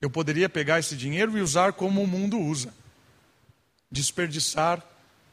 [0.00, 2.72] Eu poderia pegar esse dinheiro e usar como o mundo usa,
[3.90, 4.82] desperdiçar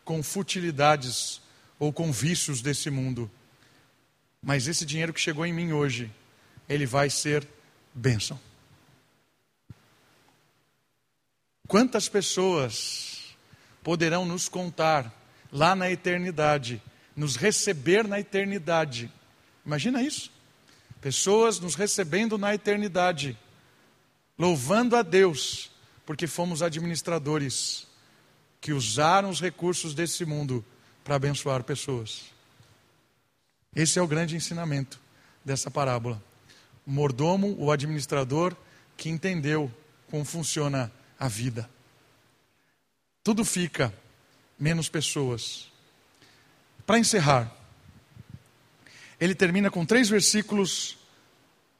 [0.03, 1.41] com futilidades
[1.79, 3.31] ou com vícios desse mundo.
[4.41, 6.11] Mas esse dinheiro que chegou em mim hoje,
[6.67, 7.47] ele vai ser
[7.93, 8.39] bênção.
[11.67, 13.35] Quantas pessoas
[13.83, 15.13] poderão nos contar
[15.51, 16.81] lá na eternidade,
[17.15, 19.11] nos receber na eternidade?
[19.65, 20.31] Imagina isso.
[21.01, 23.37] Pessoas nos recebendo na eternidade,
[24.37, 25.71] louvando a Deus,
[26.05, 27.87] porque fomos administradores
[28.61, 30.63] que usaram os recursos desse mundo
[31.03, 32.25] para abençoar pessoas.
[33.75, 34.99] Esse é o grande ensinamento
[35.43, 36.21] dessa parábola.
[36.85, 38.55] O mordomo, o administrador,
[38.95, 39.71] que entendeu
[40.09, 41.69] como funciona a vida.
[43.23, 43.93] Tudo fica,
[44.57, 45.71] menos pessoas.
[46.85, 47.53] Para encerrar,
[49.19, 50.97] ele termina com três versículos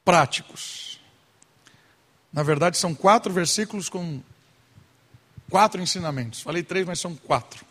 [0.03, 0.97] práticos.
[2.38, 4.21] Na verdade, são quatro versículos com
[5.49, 6.39] quatro ensinamentos.
[6.39, 7.65] Falei três, mas são quatro.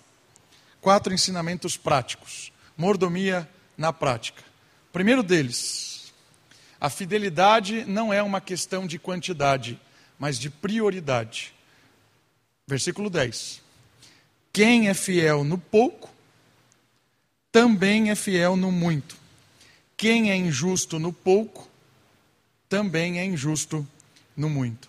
[0.81, 2.51] Quatro ensinamentos práticos.
[2.77, 3.49] Mordomia
[3.79, 4.43] na prática.
[4.93, 6.13] primeiro deles,
[6.81, 9.81] a fidelidade não é uma questão de quantidade,
[10.19, 11.55] mas de prioridade.
[12.67, 13.63] Versículo 10.
[14.53, 16.13] Quem é fiel no pouco,
[17.53, 19.17] também é fiel no muito.
[19.97, 21.71] Quem é injusto no pouco,
[22.69, 23.87] também é injusto
[24.37, 24.89] no muito.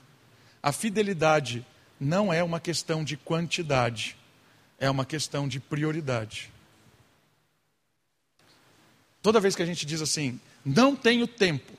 [0.61, 1.65] A fidelidade
[1.99, 4.17] não é uma questão de quantidade,
[4.79, 6.51] é uma questão de prioridade.
[9.21, 11.73] Toda vez que a gente diz assim, não tenho tempo,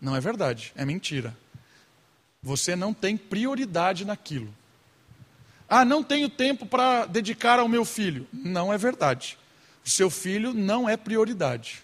[0.00, 1.36] não é verdade, é mentira.
[2.42, 4.54] Você não tem prioridade naquilo.
[5.68, 8.26] Ah, não tenho tempo para dedicar ao meu filho.
[8.32, 9.38] Não é verdade.
[9.84, 11.82] O seu filho não é prioridade.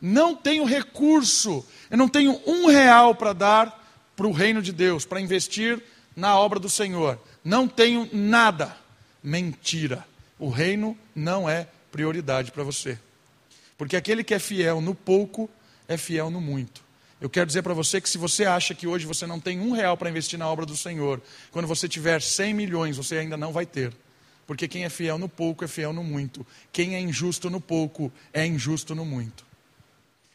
[0.00, 3.81] Não tenho recurso, eu não tenho um real para dar
[4.16, 5.82] para o reino de Deus, para investir
[6.16, 7.18] na obra do Senhor.
[7.44, 8.76] Não tenho nada.
[9.22, 10.06] Mentira.
[10.38, 12.98] O reino não é prioridade para você.
[13.78, 15.48] Porque aquele que é fiel no pouco
[15.88, 16.82] é fiel no muito.
[17.20, 19.72] Eu quero dizer para você que se você acha que hoje você não tem um
[19.72, 23.52] real para investir na obra do Senhor, quando você tiver 100 milhões, você ainda não
[23.52, 23.92] vai ter.
[24.44, 26.44] Porque quem é fiel no pouco é fiel no muito.
[26.72, 29.44] Quem é injusto no pouco é injusto no muito.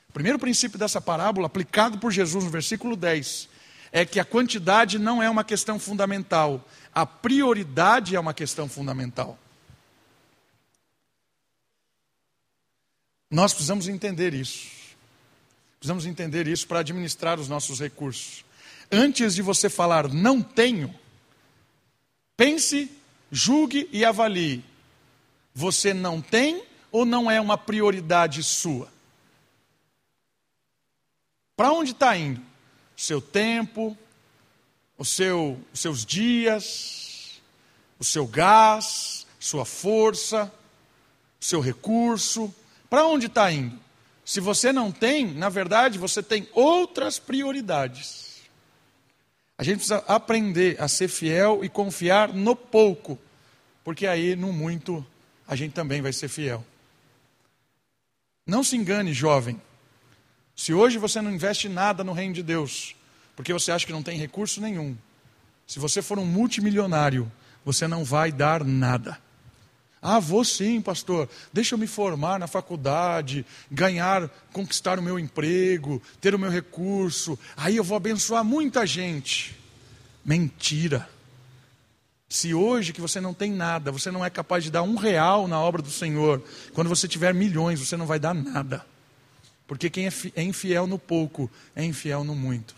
[0.10, 3.50] O primeiro princípio dessa parábola, aplicado por Jesus no versículo 10,
[3.98, 9.40] é que a quantidade não é uma questão fundamental, a prioridade é uma questão fundamental.
[13.32, 14.68] Nós precisamos entender isso.
[15.80, 18.46] Precisamos entender isso para administrar os nossos recursos.
[18.92, 20.94] Antes de você falar não tenho,
[22.38, 22.92] pense,
[23.32, 24.64] julgue e avalie.
[25.56, 28.92] Você não tem ou não é uma prioridade sua?
[31.56, 32.46] Para onde está indo?
[32.98, 33.96] O seu tempo,
[34.98, 37.40] o seu, os seus dias,
[38.00, 40.52] o seu gás, sua força,
[41.40, 42.54] o seu recurso.
[42.90, 43.80] Para onde está indo?
[44.26, 48.42] Se você não tem, na verdade, você tem outras prioridades.
[49.58, 53.18] A gente precisa aprender a ser fiel e confiar no pouco,
[53.84, 55.06] porque aí no muito
[55.48, 56.66] a gente também vai ser fiel.
[58.46, 59.62] Não se engane, jovem.
[60.58, 62.96] Se hoje você não investe nada no reino de Deus,
[63.36, 64.98] porque você acha que não tem recurso nenhum,
[65.68, 67.32] se você for um multimilionário,
[67.64, 69.20] você não vai dar nada.
[70.02, 71.30] Ah, vou sim, pastor.
[71.54, 77.38] Deixa eu me formar na faculdade, ganhar, conquistar o meu emprego, ter o meu recurso.
[77.56, 79.56] Aí eu vou abençoar muita gente.
[80.26, 81.08] Mentira.
[82.30, 85.48] Se hoje que você não tem nada, você não é capaz de dar um real
[85.48, 86.44] na obra do Senhor,
[86.74, 88.86] quando você tiver milhões, você não vai dar nada.
[89.68, 92.74] Porque quem é, é infiel no pouco, é infiel no muito.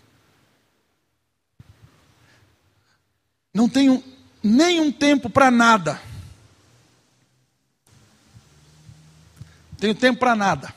[3.53, 4.03] Não tenho
[4.41, 6.01] nenhum tempo para nada.
[9.77, 10.73] Tenho tempo para nada.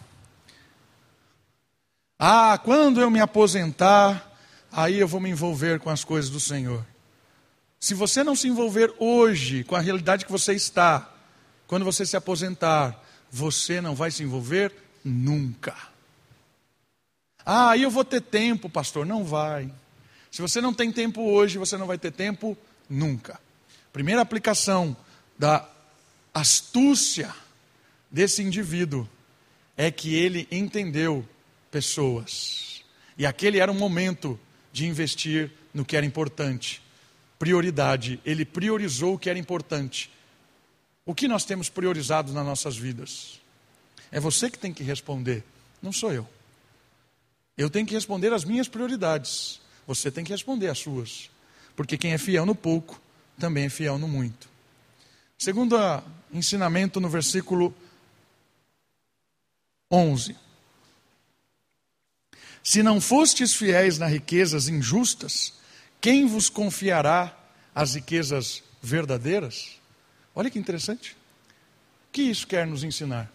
[2.19, 4.31] Ah, quando eu me aposentar,
[4.71, 6.87] aí eu vou me envolver com as coisas do Senhor.
[7.81, 11.11] Se você não se envolver hoje com a realidade que você está,
[11.67, 14.73] quando você se aposentar, você não vai se envolver
[15.05, 15.92] nunca.
[17.45, 19.05] Ah, aí eu vou ter tempo, pastor.
[19.05, 19.73] Não vai.
[20.31, 22.57] Se você não tem tempo hoje, você não vai ter tempo
[22.89, 23.41] nunca.
[23.93, 24.97] Primeira aplicação
[25.39, 25.69] da
[26.33, 27.35] astúcia
[28.11, 29.09] desse indivíduo
[29.77, 31.27] é que ele entendeu
[31.71, 32.83] pessoas.
[33.19, 34.39] E aquele era um momento
[34.73, 36.83] de investir no que era importante.
[37.39, 38.21] Prioridade.
[38.25, 40.11] Ele priorizou o que era importante.
[41.05, 43.41] O que nós temos priorizado nas nossas vidas?
[44.11, 45.43] É você que tem que responder,
[45.83, 46.29] não sou eu.
[47.57, 49.61] Eu tenho que responder as minhas prioridades.
[49.87, 51.31] Você tem que responder as suas.
[51.77, 53.01] Porque quem é fiel no pouco,
[53.39, 54.49] também é fiel no muito.
[55.39, 55.77] Segundo
[56.33, 57.75] ensinamento no versículo
[59.91, 60.37] 11.
[62.63, 65.53] Se não fostes fiéis nas riquezas injustas,
[66.01, 67.37] quem vos confiará
[67.75, 69.81] as riquezas verdadeiras?
[70.35, 71.13] Olha que interessante.
[72.09, 73.31] O que isso quer nos ensinar?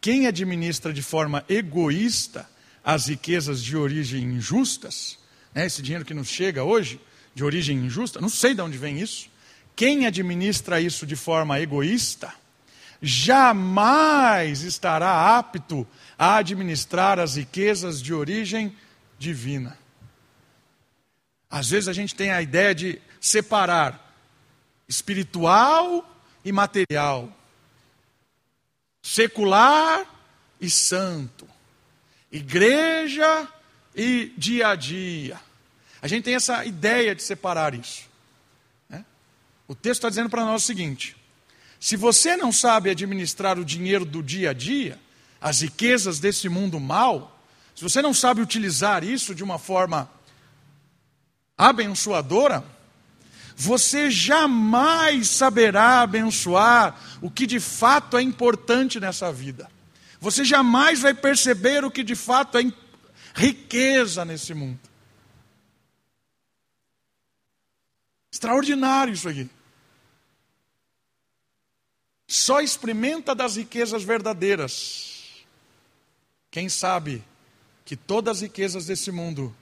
[0.00, 2.48] Quem administra de forma egoísta
[2.84, 5.18] as riquezas de origem injustas,
[5.54, 7.00] né, esse dinheiro que nos chega hoje,
[7.34, 9.28] de origem injusta, não sei de onde vem isso.
[9.74, 12.32] Quem administra isso de forma egoísta,
[13.00, 15.86] jamais estará apto
[16.18, 18.76] a administrar as riquezas de origem
[19.18, 19.78] divina.
[21.50, 24.14] Às vezes a gente tem a ideia de separar
[24.88, 26.08] espiritual
[26.44, 27.30] e material,
[29.02, 30.06] secular
[30.60, 31.48] e santo,
[32.32, 33.46] igreja
[33.94, 35.38] e dia a dia.
[36.00, 38.04] A gente tem essa ideia de separar isso.
[38.88, 39.04] Né?
[39.68, 41.14] O texto está dizendo para nós o seguinte:
[41.78, 44.98] se você não sabe administrar o dinheiro do dia a dia,
[45.40, 47.40] as riquezas desse mundo mal,
[47.74, 50.10] se você não sabe utilizar isso de uma forma
[51.56, 52.64] abençoadora,
[53.54, 59.70] você jamais saberá abençoar o que de fato é importante nessa vida.
[60.22, 62.62] Você jamais vai perceber o que de fato é
[63.34, 64.78] riqueza nesse mundo.
[68.32, 69.50] Extraordinário isso aqui.
[72.28, 75.44] Só experimenta das riquezas verdadeiras.
[76.52, 77.24] Quem sabe
[77.84, 79.52] que todas as riquezas desse mundo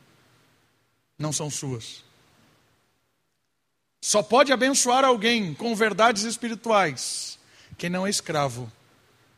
[1.18, 2.04] não são suas.
[4.02, 7.38] Só pode abençoar alguém com verdades espirituais
[7.78, 8.70] quem não é escravo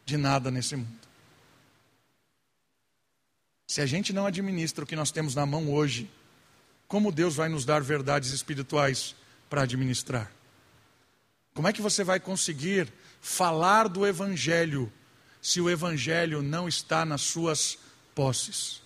[0.05, 1.02] de nada nesse mundo.
[3.73, 6.07] Se a gente não administra o que nós temos na mão hoje,
[6.87, 9.17] como Deus vai nos dar verdades espirituais
[9.49, 10.31] para administrar?
[11.55, 12.93] Como é que você vai conseguir
[13.23, 14.93] falar do Evangelho
[15.41, 17.79] se o Evangelho não está nas suas
[18.15, 18.83] posses,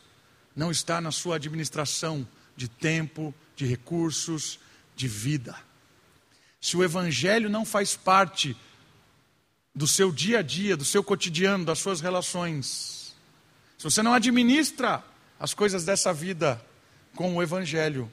[0.54, 2.24] não está na sua administração
[2.56, 4.60] de tempo, de recursos,
[4.94, 5.56] de vida.
[6.60, 8.56] Se o Evangelho não faz parte
[9.74, 12.95] do seu dia a dia, do seu cotidiano, das suas relações,
[13.78, 15.02] se você não administra
[15.38, 16.60] as coisas dessa vida
[17.14, 18.10] com o Evangelho,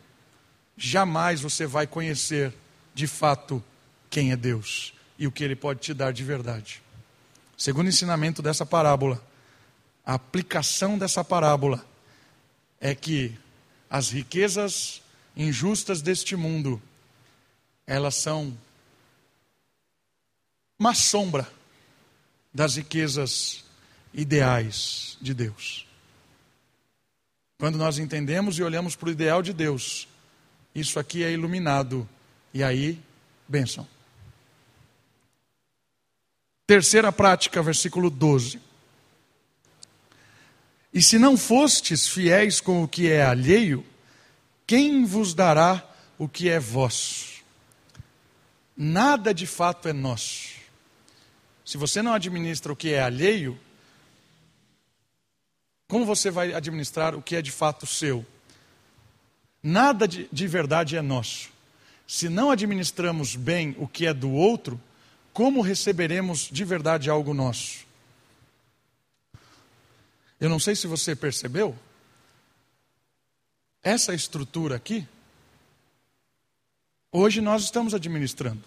[0.75, 2.53] jamais você vai conhecer
[2.93, 3.63] de fato
[4.09, 6.81] quem é Deus e o que ele pode te dar de verdade.
[7.57, 9.23] Segundo ensinamento dessa parábola,
[10.05, 11.85] a aplicação dessa parábola
[12.79, 13.37] é que
[13.89, 15.01] as riquezas
[15.35, 16.81] injustas deste mundo,
[17.87, 18.57] elas são
[20.77, 21.47] uma sombra
[22.53, 23.62] das riquezas
[24.13, 25.87] ideais de Deus.
[27.57, 30.07] Quando nós entendemos e olhamos para o ideal de Deus,
[30.75, 32.07] isso aqui é iluminado,
[32.53, 32.99] e aí,
[33.47, 33.87] bênção.
[36.67, 38.59] Terceira prática, versículo 12.
[40.93, 43.85] E se não fostes fiéis com o que é alheio,
[44.65, 45.83] quem vos dará
[46.17, 47.41] o que é vosso?
[48.75, 50.53] Nada de fato é nosso.
[51.65, 53.59] Se você não administra o que é alheio,
[55.93, 58.25] como você vai administrar o que é de fato seu?
[59.61, 61.51] Nada de, de verdade é nosso.
[62.07, 64.81] Se não administramos bem o que é do outro,
[65.31, 67.85] como receberemos de verdade algo nosso?
[70.39, 71.77] Eu não sei se você percebeu,
[73.83, 75.07] essa estrutura aqui,
[77.11, 78.63] hoje nós estamos administrando.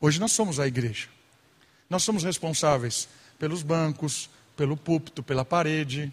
[0.00, 1.08] Hoje nós somos a igreja.
[1.90, 3.08] Nós somos responsáveis
[3.40, 6.12] pelos bancos, pelo púlpito, pela parede.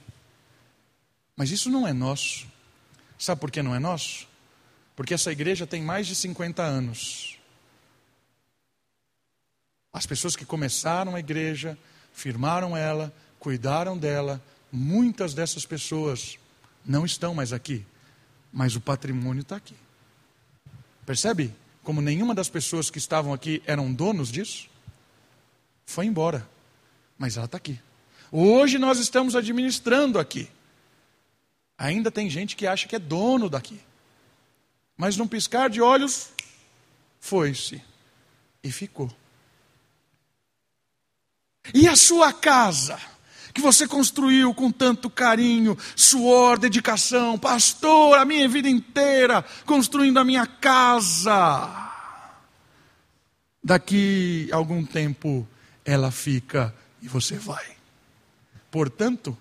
[1.36, 2.48] Mas isso não é nosso.
[3.18, 4.28] Sabe por que não é nosso?
[4.96, 7.38] Porque essa igreja tem mais de 50 anos.
[9.94, 11.78] As pessoas que começaram a igreja,
[12.14, 16.38] firmaram ela, cuidaram dela, muitas dessas pessoas
[16.86, 17.86] não estão mais aqui,
[18.52, 19.76] mas o patrimônio está aqui.
[21.06, 21.54] Percebe
[21.84, 24.70] como nenhuma das pessoas que estavam aqui eram donos disso?
[25.86, 26.48] Foi embora,
[27.18, 27.80] mas ela está aqui.
[28.32, 30.50] Hoje nós estamos administrando aqui.
[31.82, 33.82] Ainda tem gente que acha que é dono daqui.
[34.96, 36.30] Mas num piscar de olhos,
[37.20, 37.82] foi-se
[38.64, 39.12] e ficou.
[41.74, 43.00] E a sua casa,
[43.52, 50.24] que você construiu com tanto carinho, suor, dedicação, pastor, a minha vida inteira construindo a
[50.24, 51.90] minha casa.
[53.64, 55.48] Daqui algum tempo
[55.84, 56.72] ela fica
[57.02, 57.76] e você vai.
[58.70, 59.36] Portanto,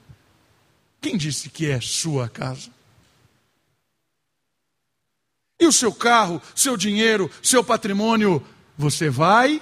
[1.01, 2.71] quem disse que é sua casa?
[5.59, 8.43] E o seu carro, seu dinheiro, seu patrimônio,
[8.77, 9.61] você vai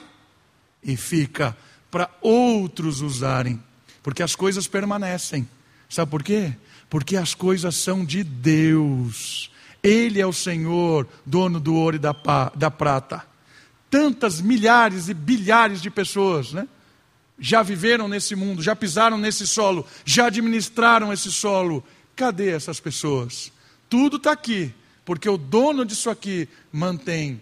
[0.82, 1.56] e fica
[1.90, 3.62] para outros usarem,
[4.02, 5.48] porque as coisas permanecem.
[5.88, 6.54] Sabe por quê?
[6.88, 9.50] Porque as coisas são de Deus.
[9.82, 12.14] Ele é o Senhor, dono do ouro e da,
[12.54, 13.24] da prata.
[13.90, 16.68] Tantas milhares e bilhares de pessoas, né?
[17.38, 21.84] Já viveram nesse mundo, já pisaram nesse solo, já administraram esse solo.
[22.16, 23.52] Cadê essas pessoas?
[23.88, 24.74] Tudo está aqui,
[25.04, 27.40] porque o dono disso aqui mantém.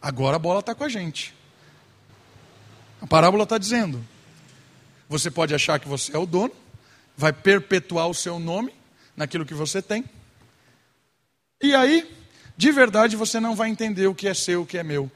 [0.00, 1.34] Agora a bola está com a gente.
[3.00, 4.04] A parábola está dizendo:
[5.08, 6.52] você pode achar que você é o dono,
[7.16, 8.72] vai perpetuar o seu nome
[9.16, 10.04] naquilo que você tem,
[11.62, 12.10] e aí,
[12.56, 15.10] de verdade, você não vai entender o que é seu, o que é meu.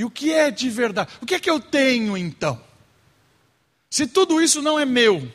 [0.00, 1.12] E o que é de verdade?
[1.20, 2.58] O que é que eu tenho então?
[3.90, 5.30] Se tudo isso não é meu,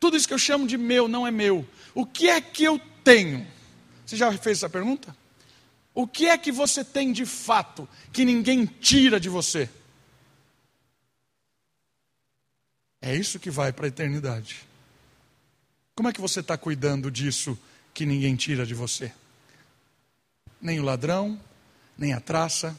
[0.00, 1.62] tudo isso que eu chamo de meu não é meu,
[1.94, 3.46] o que é que eu tenho?
[4.06, 5.14] Você já fez essa pergunta?
[5.94, 9.68] O que é que você tem de fato que ninguém tira de você?
[13.02, 14.66] É isso que vai para a eternidade.
[15.94, 17.58] Como é que você está cuidando disso
[17.92, 19.12] que ninguém tira de você?
[20.62, 21.38] Nem o ladrão,
[21.98, 22.74] nem a traça.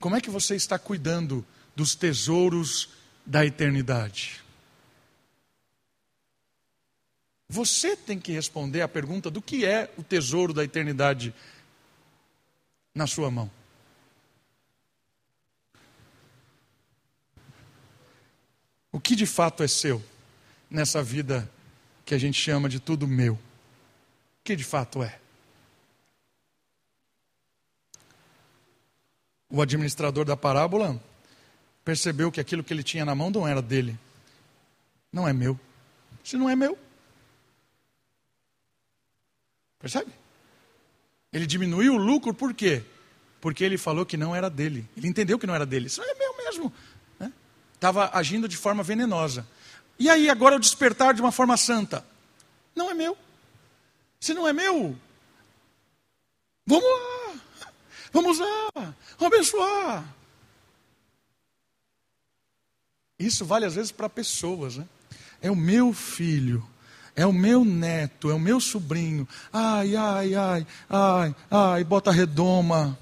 [0.00, 1.46] Como é que você está cuidando
[1.76, 2.88] dos tesouros
[3.24, 4.42] da eternidade?
[7.46, 11.34] Você tem que responder a pergunta do que é o tesouro da eternidade
[12.94, 13.50] na sua mão.
[18.90, 20.02] O que de fato é seu
[20.70, 21.50] nessa vida
[22.06, 23.34] que a gente chama de tudo meu?
[23.34, 23.38] O
[24.44, 25.20] que de fato é?
[29.50, 31.02] O administrador da parábola
[31.84, 33.98] percebeu que aquilo que ele tinha na mão não era dele.
[35.12, 35.58] Não é meu.
[36.22, 36.78] Se não é meu.
[39.78, 40.12] Percebe?
[41.32, 42.82] Ele diminuiu o lucro por quê?
[43.40, 44.86] Porque ele falou que não era dele.
[44.96, 45.86] Ele entendeu que não era dele.
[45.86, 46.72] Isso é meu mesmo
[47.80, 49.46] estava agindo de forma venenosa.
[49.98, 52.04] E aí, agora o despertar de uma forma santa.
[52.76, 53.16] Não é meu.
[54.20, 54.94] Se não é meu,
[56.66, 57.19] vamos.
[58.12, 58.70] Vamos lá.
[59.18, 60.14] Vamos abençoar.
[63.18, 64.88] Isso vale às vezes para pessoas, né?
[65.42, 66.66] É o meu filho,
[67.14, 69.28] é o meu neto, é o meu sobrinho.
[69.52, 72.98] Ai, ai, ai, ai, ai, bota redoma.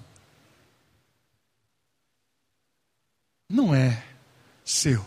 [3.48, 4.04] Não é
[4.64, 5.04] seu.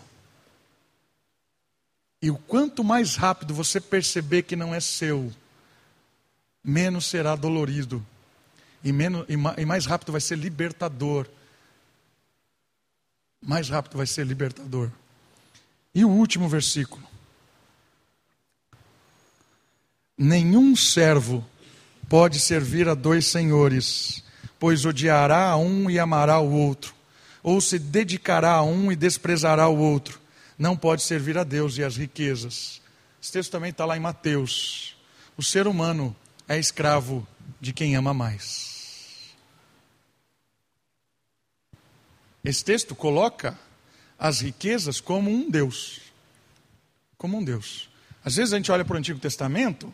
[2.21, 5.31] E o quanto mais rápido você perceber que não é seu,
[6.63, 8.05] menos será dolorido.
[8.84, 11.27] E, menos, e mais rápido vai ser libertador.
[13.41, 14.89] mais rápido vai ser libertador.
[15.93, 17.03] E o último versículo.
[20.17, 21.45] Nenhum servo
[22.07, 24.23] pode servir a dois senhores,
[24.59, 26.93] pois odiará a um e amará o outro,
[27.41, 30.19] ou se dedicará a um e desprezará o outro.
[30.57, 32.82] Não pode servir a Deus e às riquezas.
[33.21, 34.95] Esse texto também está lá em Mateus.
[35.36, 36.15] O ser humano
[36.47, 37.25] é escravo
[37.59, 38.70] de quem ama mais.
[42.43, 43.57] Esse texto coloca
[44.17, 45.99] as riquezas como um Deus.
[47.17, 47.89] Como um Deus.
[48.23, 49.93] Às vezes a gente olha para o Antigo Testamento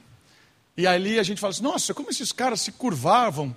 [0.76, 3.56] e ali a gente fala assim: nossa, como esses caras se curvavam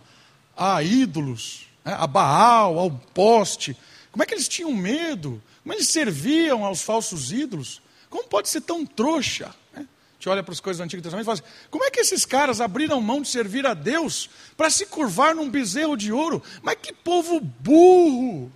[0.56, 3.76] a ídolos, né, a Baal, ao poste.
[4.10, 5.42] Como é que eles tinham medo?
[5.62, 7.80] Como eles serviam aos falsos ídolos?
[8.08, 9.54] Como pode ser tão trouxa?
[9.72, 9.82] Né?
[9.82, 12.00] A gente olha para as coisas do Antigo Testamento e fala assim: como é que
[12.00, 16.42] esses caras abriram mão de servir a Deus para se curvar num bezerro de ouro?
[16.62, 18.52] Mas que povo burro!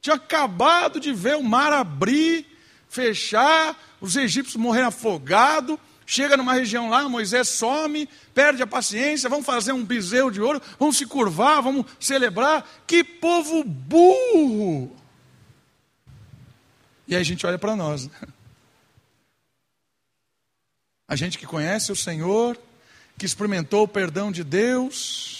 [0.00, 2.46] Tinha acabado de ver o mar abrir,
[2.88, 5.78] fechar, os egípcios morrerem afogados.
[6.06, 10.62] Chega numa região lá, Moisés some, perde a paciência, vamos fazer um bezerro de ouro,
[10.78, 12.66] vamos se curvar, vamos celebrar.
[12.86, 14.96] Que povo burro!
[17.06, 18.06] E aí a gente olha para nós.
[18.06, 18.12] Né?
[21.06, 22.58] A gente que conhece o Senhor,
[23.18, 25.37] que experimentou o perdão de Deus,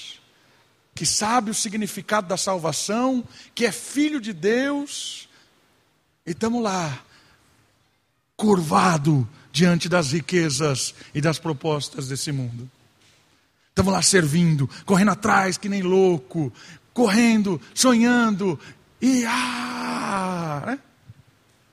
[0.99, 3.23] que sabe o significado da salvação,
[3.55, 5.29] que é filho de Deus,
[6.27, 7.05] e estamos lá,
[8.37, 12.69] curvado diante das riquezas e das propostas desse mundo.
[13.69, 16.53] Estamos lá servindo, correndo atrás que nem louco,
[16.93, 18.59] correndo, sonhando,
[19.01, 20.81] e ah, né?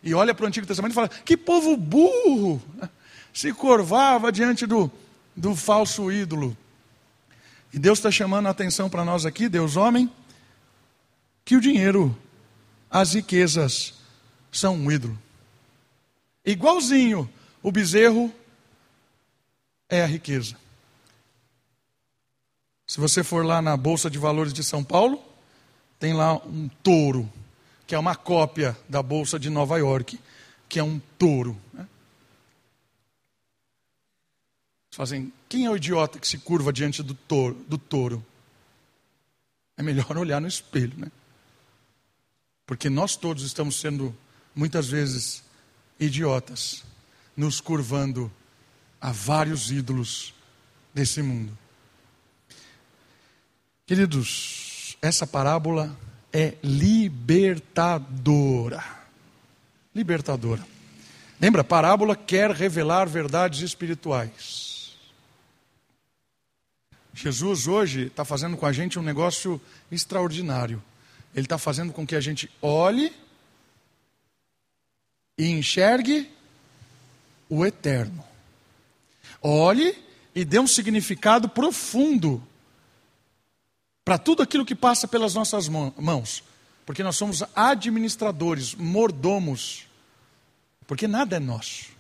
[0.04, 2.62] E olha para o Antigo Testamento e fala: que povo burro!
[2.76, 2.88] Né?
[3.34, 4.92] Se curvava diante do,
[5.36, 6.56] do falso ídolo.
[7.76, 10.10] E Deus está chamando a atenção para nós aqui, Deus homem,
[11.44, 12.18] que o dinheiro,
[12.90, 13.96] as riquezas,
[14.50, 15.20] são um ídolo.
[16.46, 17.30] Igualzinho,
[17.62, 18.34] o bezerro
[19.90, 20.56] é a riqueza.
[22.88, 25.22] Se você for lá na Bolsa de Valores de São Paulo,
[26.00, 27.30] tem lá um touro,
[27.86, 30.18] que é uma cópia da Bolsa de Nova York,
[30.70, 31.60] que é um touro.
[31.74, 31.86] Né?
[34.96, 37.56] Fazem, quem é o idiota que se curva diante do touro?
[37.68, 38.26] Do touro?
[39.76, 41.12] É melhor olhar no espelho, né?
[42.66, 44.16] Porque nós todos estamos sendo,
[44.56, 45.44] muitas vezes,
[46.00, 46.86] idiotas,
[47.36, 48.32] nos curvando
[49.02, 50.34] a vários ídolos
[50.94, 51.58] desse mundo.
[53.86, 55.94] Queridos, essa parábola
[56.32, 58.02] é libertadora.
[59.94, 60.66] Libertadora.
[61.38, 64.75] Lembra, parábola quer revelar verdades espirituais.
[67.16, 69.60] Jesus hoje está fazendo com a gente um negócio
[69.90, 70.84] extraordinário.
[71.34, 73.14] Ele está fazendo com que a gente olhe
[75.38, 76.30] e enxergue
[77.50, 78.22] o eterno.
[79.42, 79.98] Olhe
[80.36, 82.46] e dê um significado profundo
[84.04, 86.44] para tudo aquilo que passa pelas nossas mãos.
[86.86, 89.88] Porque nós somos administradores, mordomos.
[90.86, 91.96] Porque nada é nosso.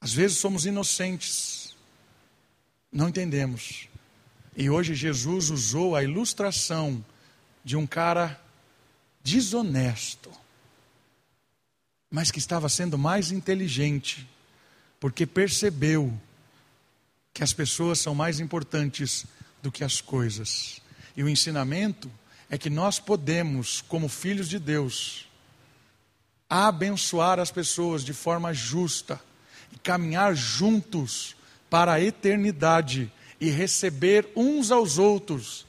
[0.00, 1.59] Às vezes somos inocentes
[2.90, 3.88] não entendemos.
[4.56, 7.04] E hoje Jesus usou a ilustração
[7.64, 8.40] de um cara
[9.22, 10.30] desonesto,
[12.10, 14.28] mas que estava sendo mais inteligente,
[14.98, 16.12] porque percebeu
[17.32, 19.24] que as pessoas são mais importantes
[19.62, 20.80] do que as coisas.
[21.16, 22.10] E o ensinamento
[22.48, 25.28] é que nós podemos, como filhos de Deus,
[26.48, 29.20] abençoar as pessoas de forma justa
[29.72, 31.36] e caminhar juntos
[31.70, 33.10] para a eternidade
[33.40, 35.66] e receber uns aos outros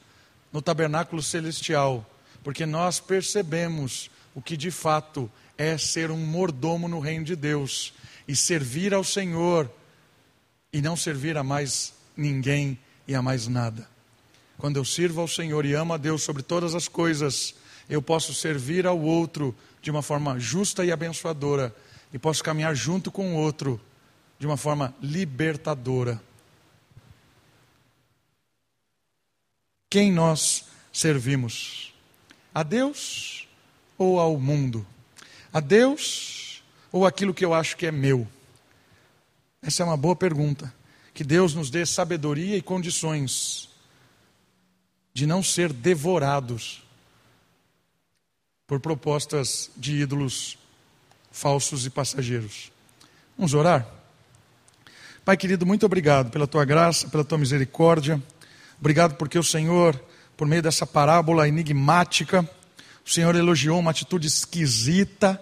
[0.52, 2.04] no tabernáculo celestial,
[2.42, 7.94] porque nós percebemos o que de fato é ser um mordomo no reino de Deus
[8.26, 9.70] e servir ao Senhor
[10.72, 13.88] e não servir a mais ninguém e a mais nada.
[14.58, 17.54] Quando eu sirvo ao Senhor e amo a Deus sobre todas as coisas,
[17.88, 21.74] eu posso servir ao outro de uma forma justa e abençoadora
[22.12, 23.80] e posso caminhar junto com o outro
[24.42, 26.20] de uma forma libertadora.
[29.88, 31.94] Quem nós servimos?
[32.52, 33.46] A Deus
[33.96, 34.84] ou ao mundo?
[35.52, 38.26] A Deus ou aquilo que eu acho que é meu?
[39.62, 40.74] Essa é uma boa pergunta.
[41.14, 43.68] Que Deus nos dê sabedoria e condições
[45.14, 46.82] de não ser devorados
[48.66, 50.58] por propostas de ídolos
[51.30, 52.72] falsos e passageiros.
[53.38, 54.01] Vamos orar?
[55.24, 58.20] Pai querido, muito obrigado pela tua graça, pela tua misericórdia.
[58.80, 59.94] Obrigado porque o Senhor,
[60.36, 62.42] por meio dessa parábola enigmática.
[63.06, 65.40] O Senhor elogiou uma atitude esquisita,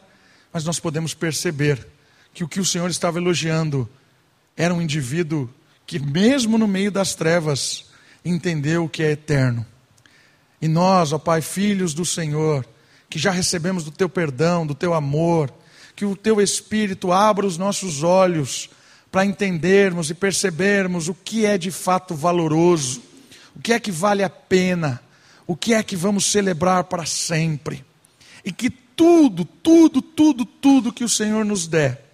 [0.52, 1.86] mas nós podemos perceber
[2.34, 3.88] que o que o Senhor estava elogiando
[4.54, 5.48] era um indivíduo
[5.86, 7.86] que, mesmo no meio das trevas,
[8.22, 9.64] entendeu o que é eterno.
[10.60, 12.68] E nós, ó Pai, filhos do Senhor,
[13.08, 15.50] que já recebemos do Teu perdão, do Teu amor,
[15.96, 18.68] que o Teu Espírito abra os nossos olhos
[19.10, 23.02] para entendermos e percebermos o que é de fato valoroso,
[23.54, 25.02] o que é que vale a pena,
[25.46, 27.84] o que é que vamos celebrar para sempre.
[28.44, 32.04] E que tudo, tudo, tudo, tudo que o Senhor nos der,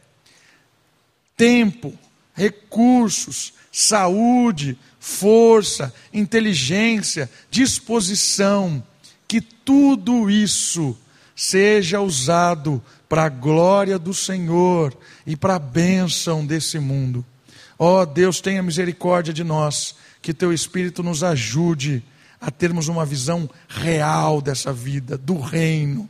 [1.37, 1.93] tempo,
[2.35, 8.83] recursos, saúde, força, inteligência, disposição,
[9.29, 10.97] que tudo isso
[11.35, 14.97] seja usado para a glória do Senhor
[15.27, 17.25] e para a bênção desse mundo.
[17.79, 22.03] Ó oh, Deus, tenha misericórdia de nós, que teu Espírito nos ajude
[22.41, 26.09] a termos uma visão real dessa vida, do reino.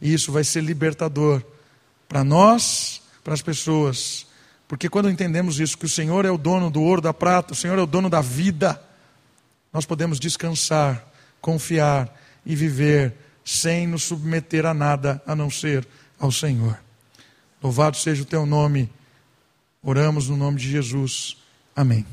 [0.00, 1.42] E isso vai ser libertador
[2.08, 4.26] para nós, para as pessoas.
[4.66, 7.56] Porque quando entendemos isso, que o Senhor é o dono do ouro, da prata, o
[7.56, 8.80] Senhor é o dono da vida,
[9.72, 11.04] nós podemos descansar,
[11.40, 12.14] confiar
[12.46, 13.14] e viver
[13.44, 15.86] sem nos submeter a nada a não ser
[16.24, 16.78] ao Senhor.
[17.62, 18.90] Louvado seja o teu nome.
[19.82, 21.36] Oramos no nome de Jesus.
[21.76, 22.06] Amém.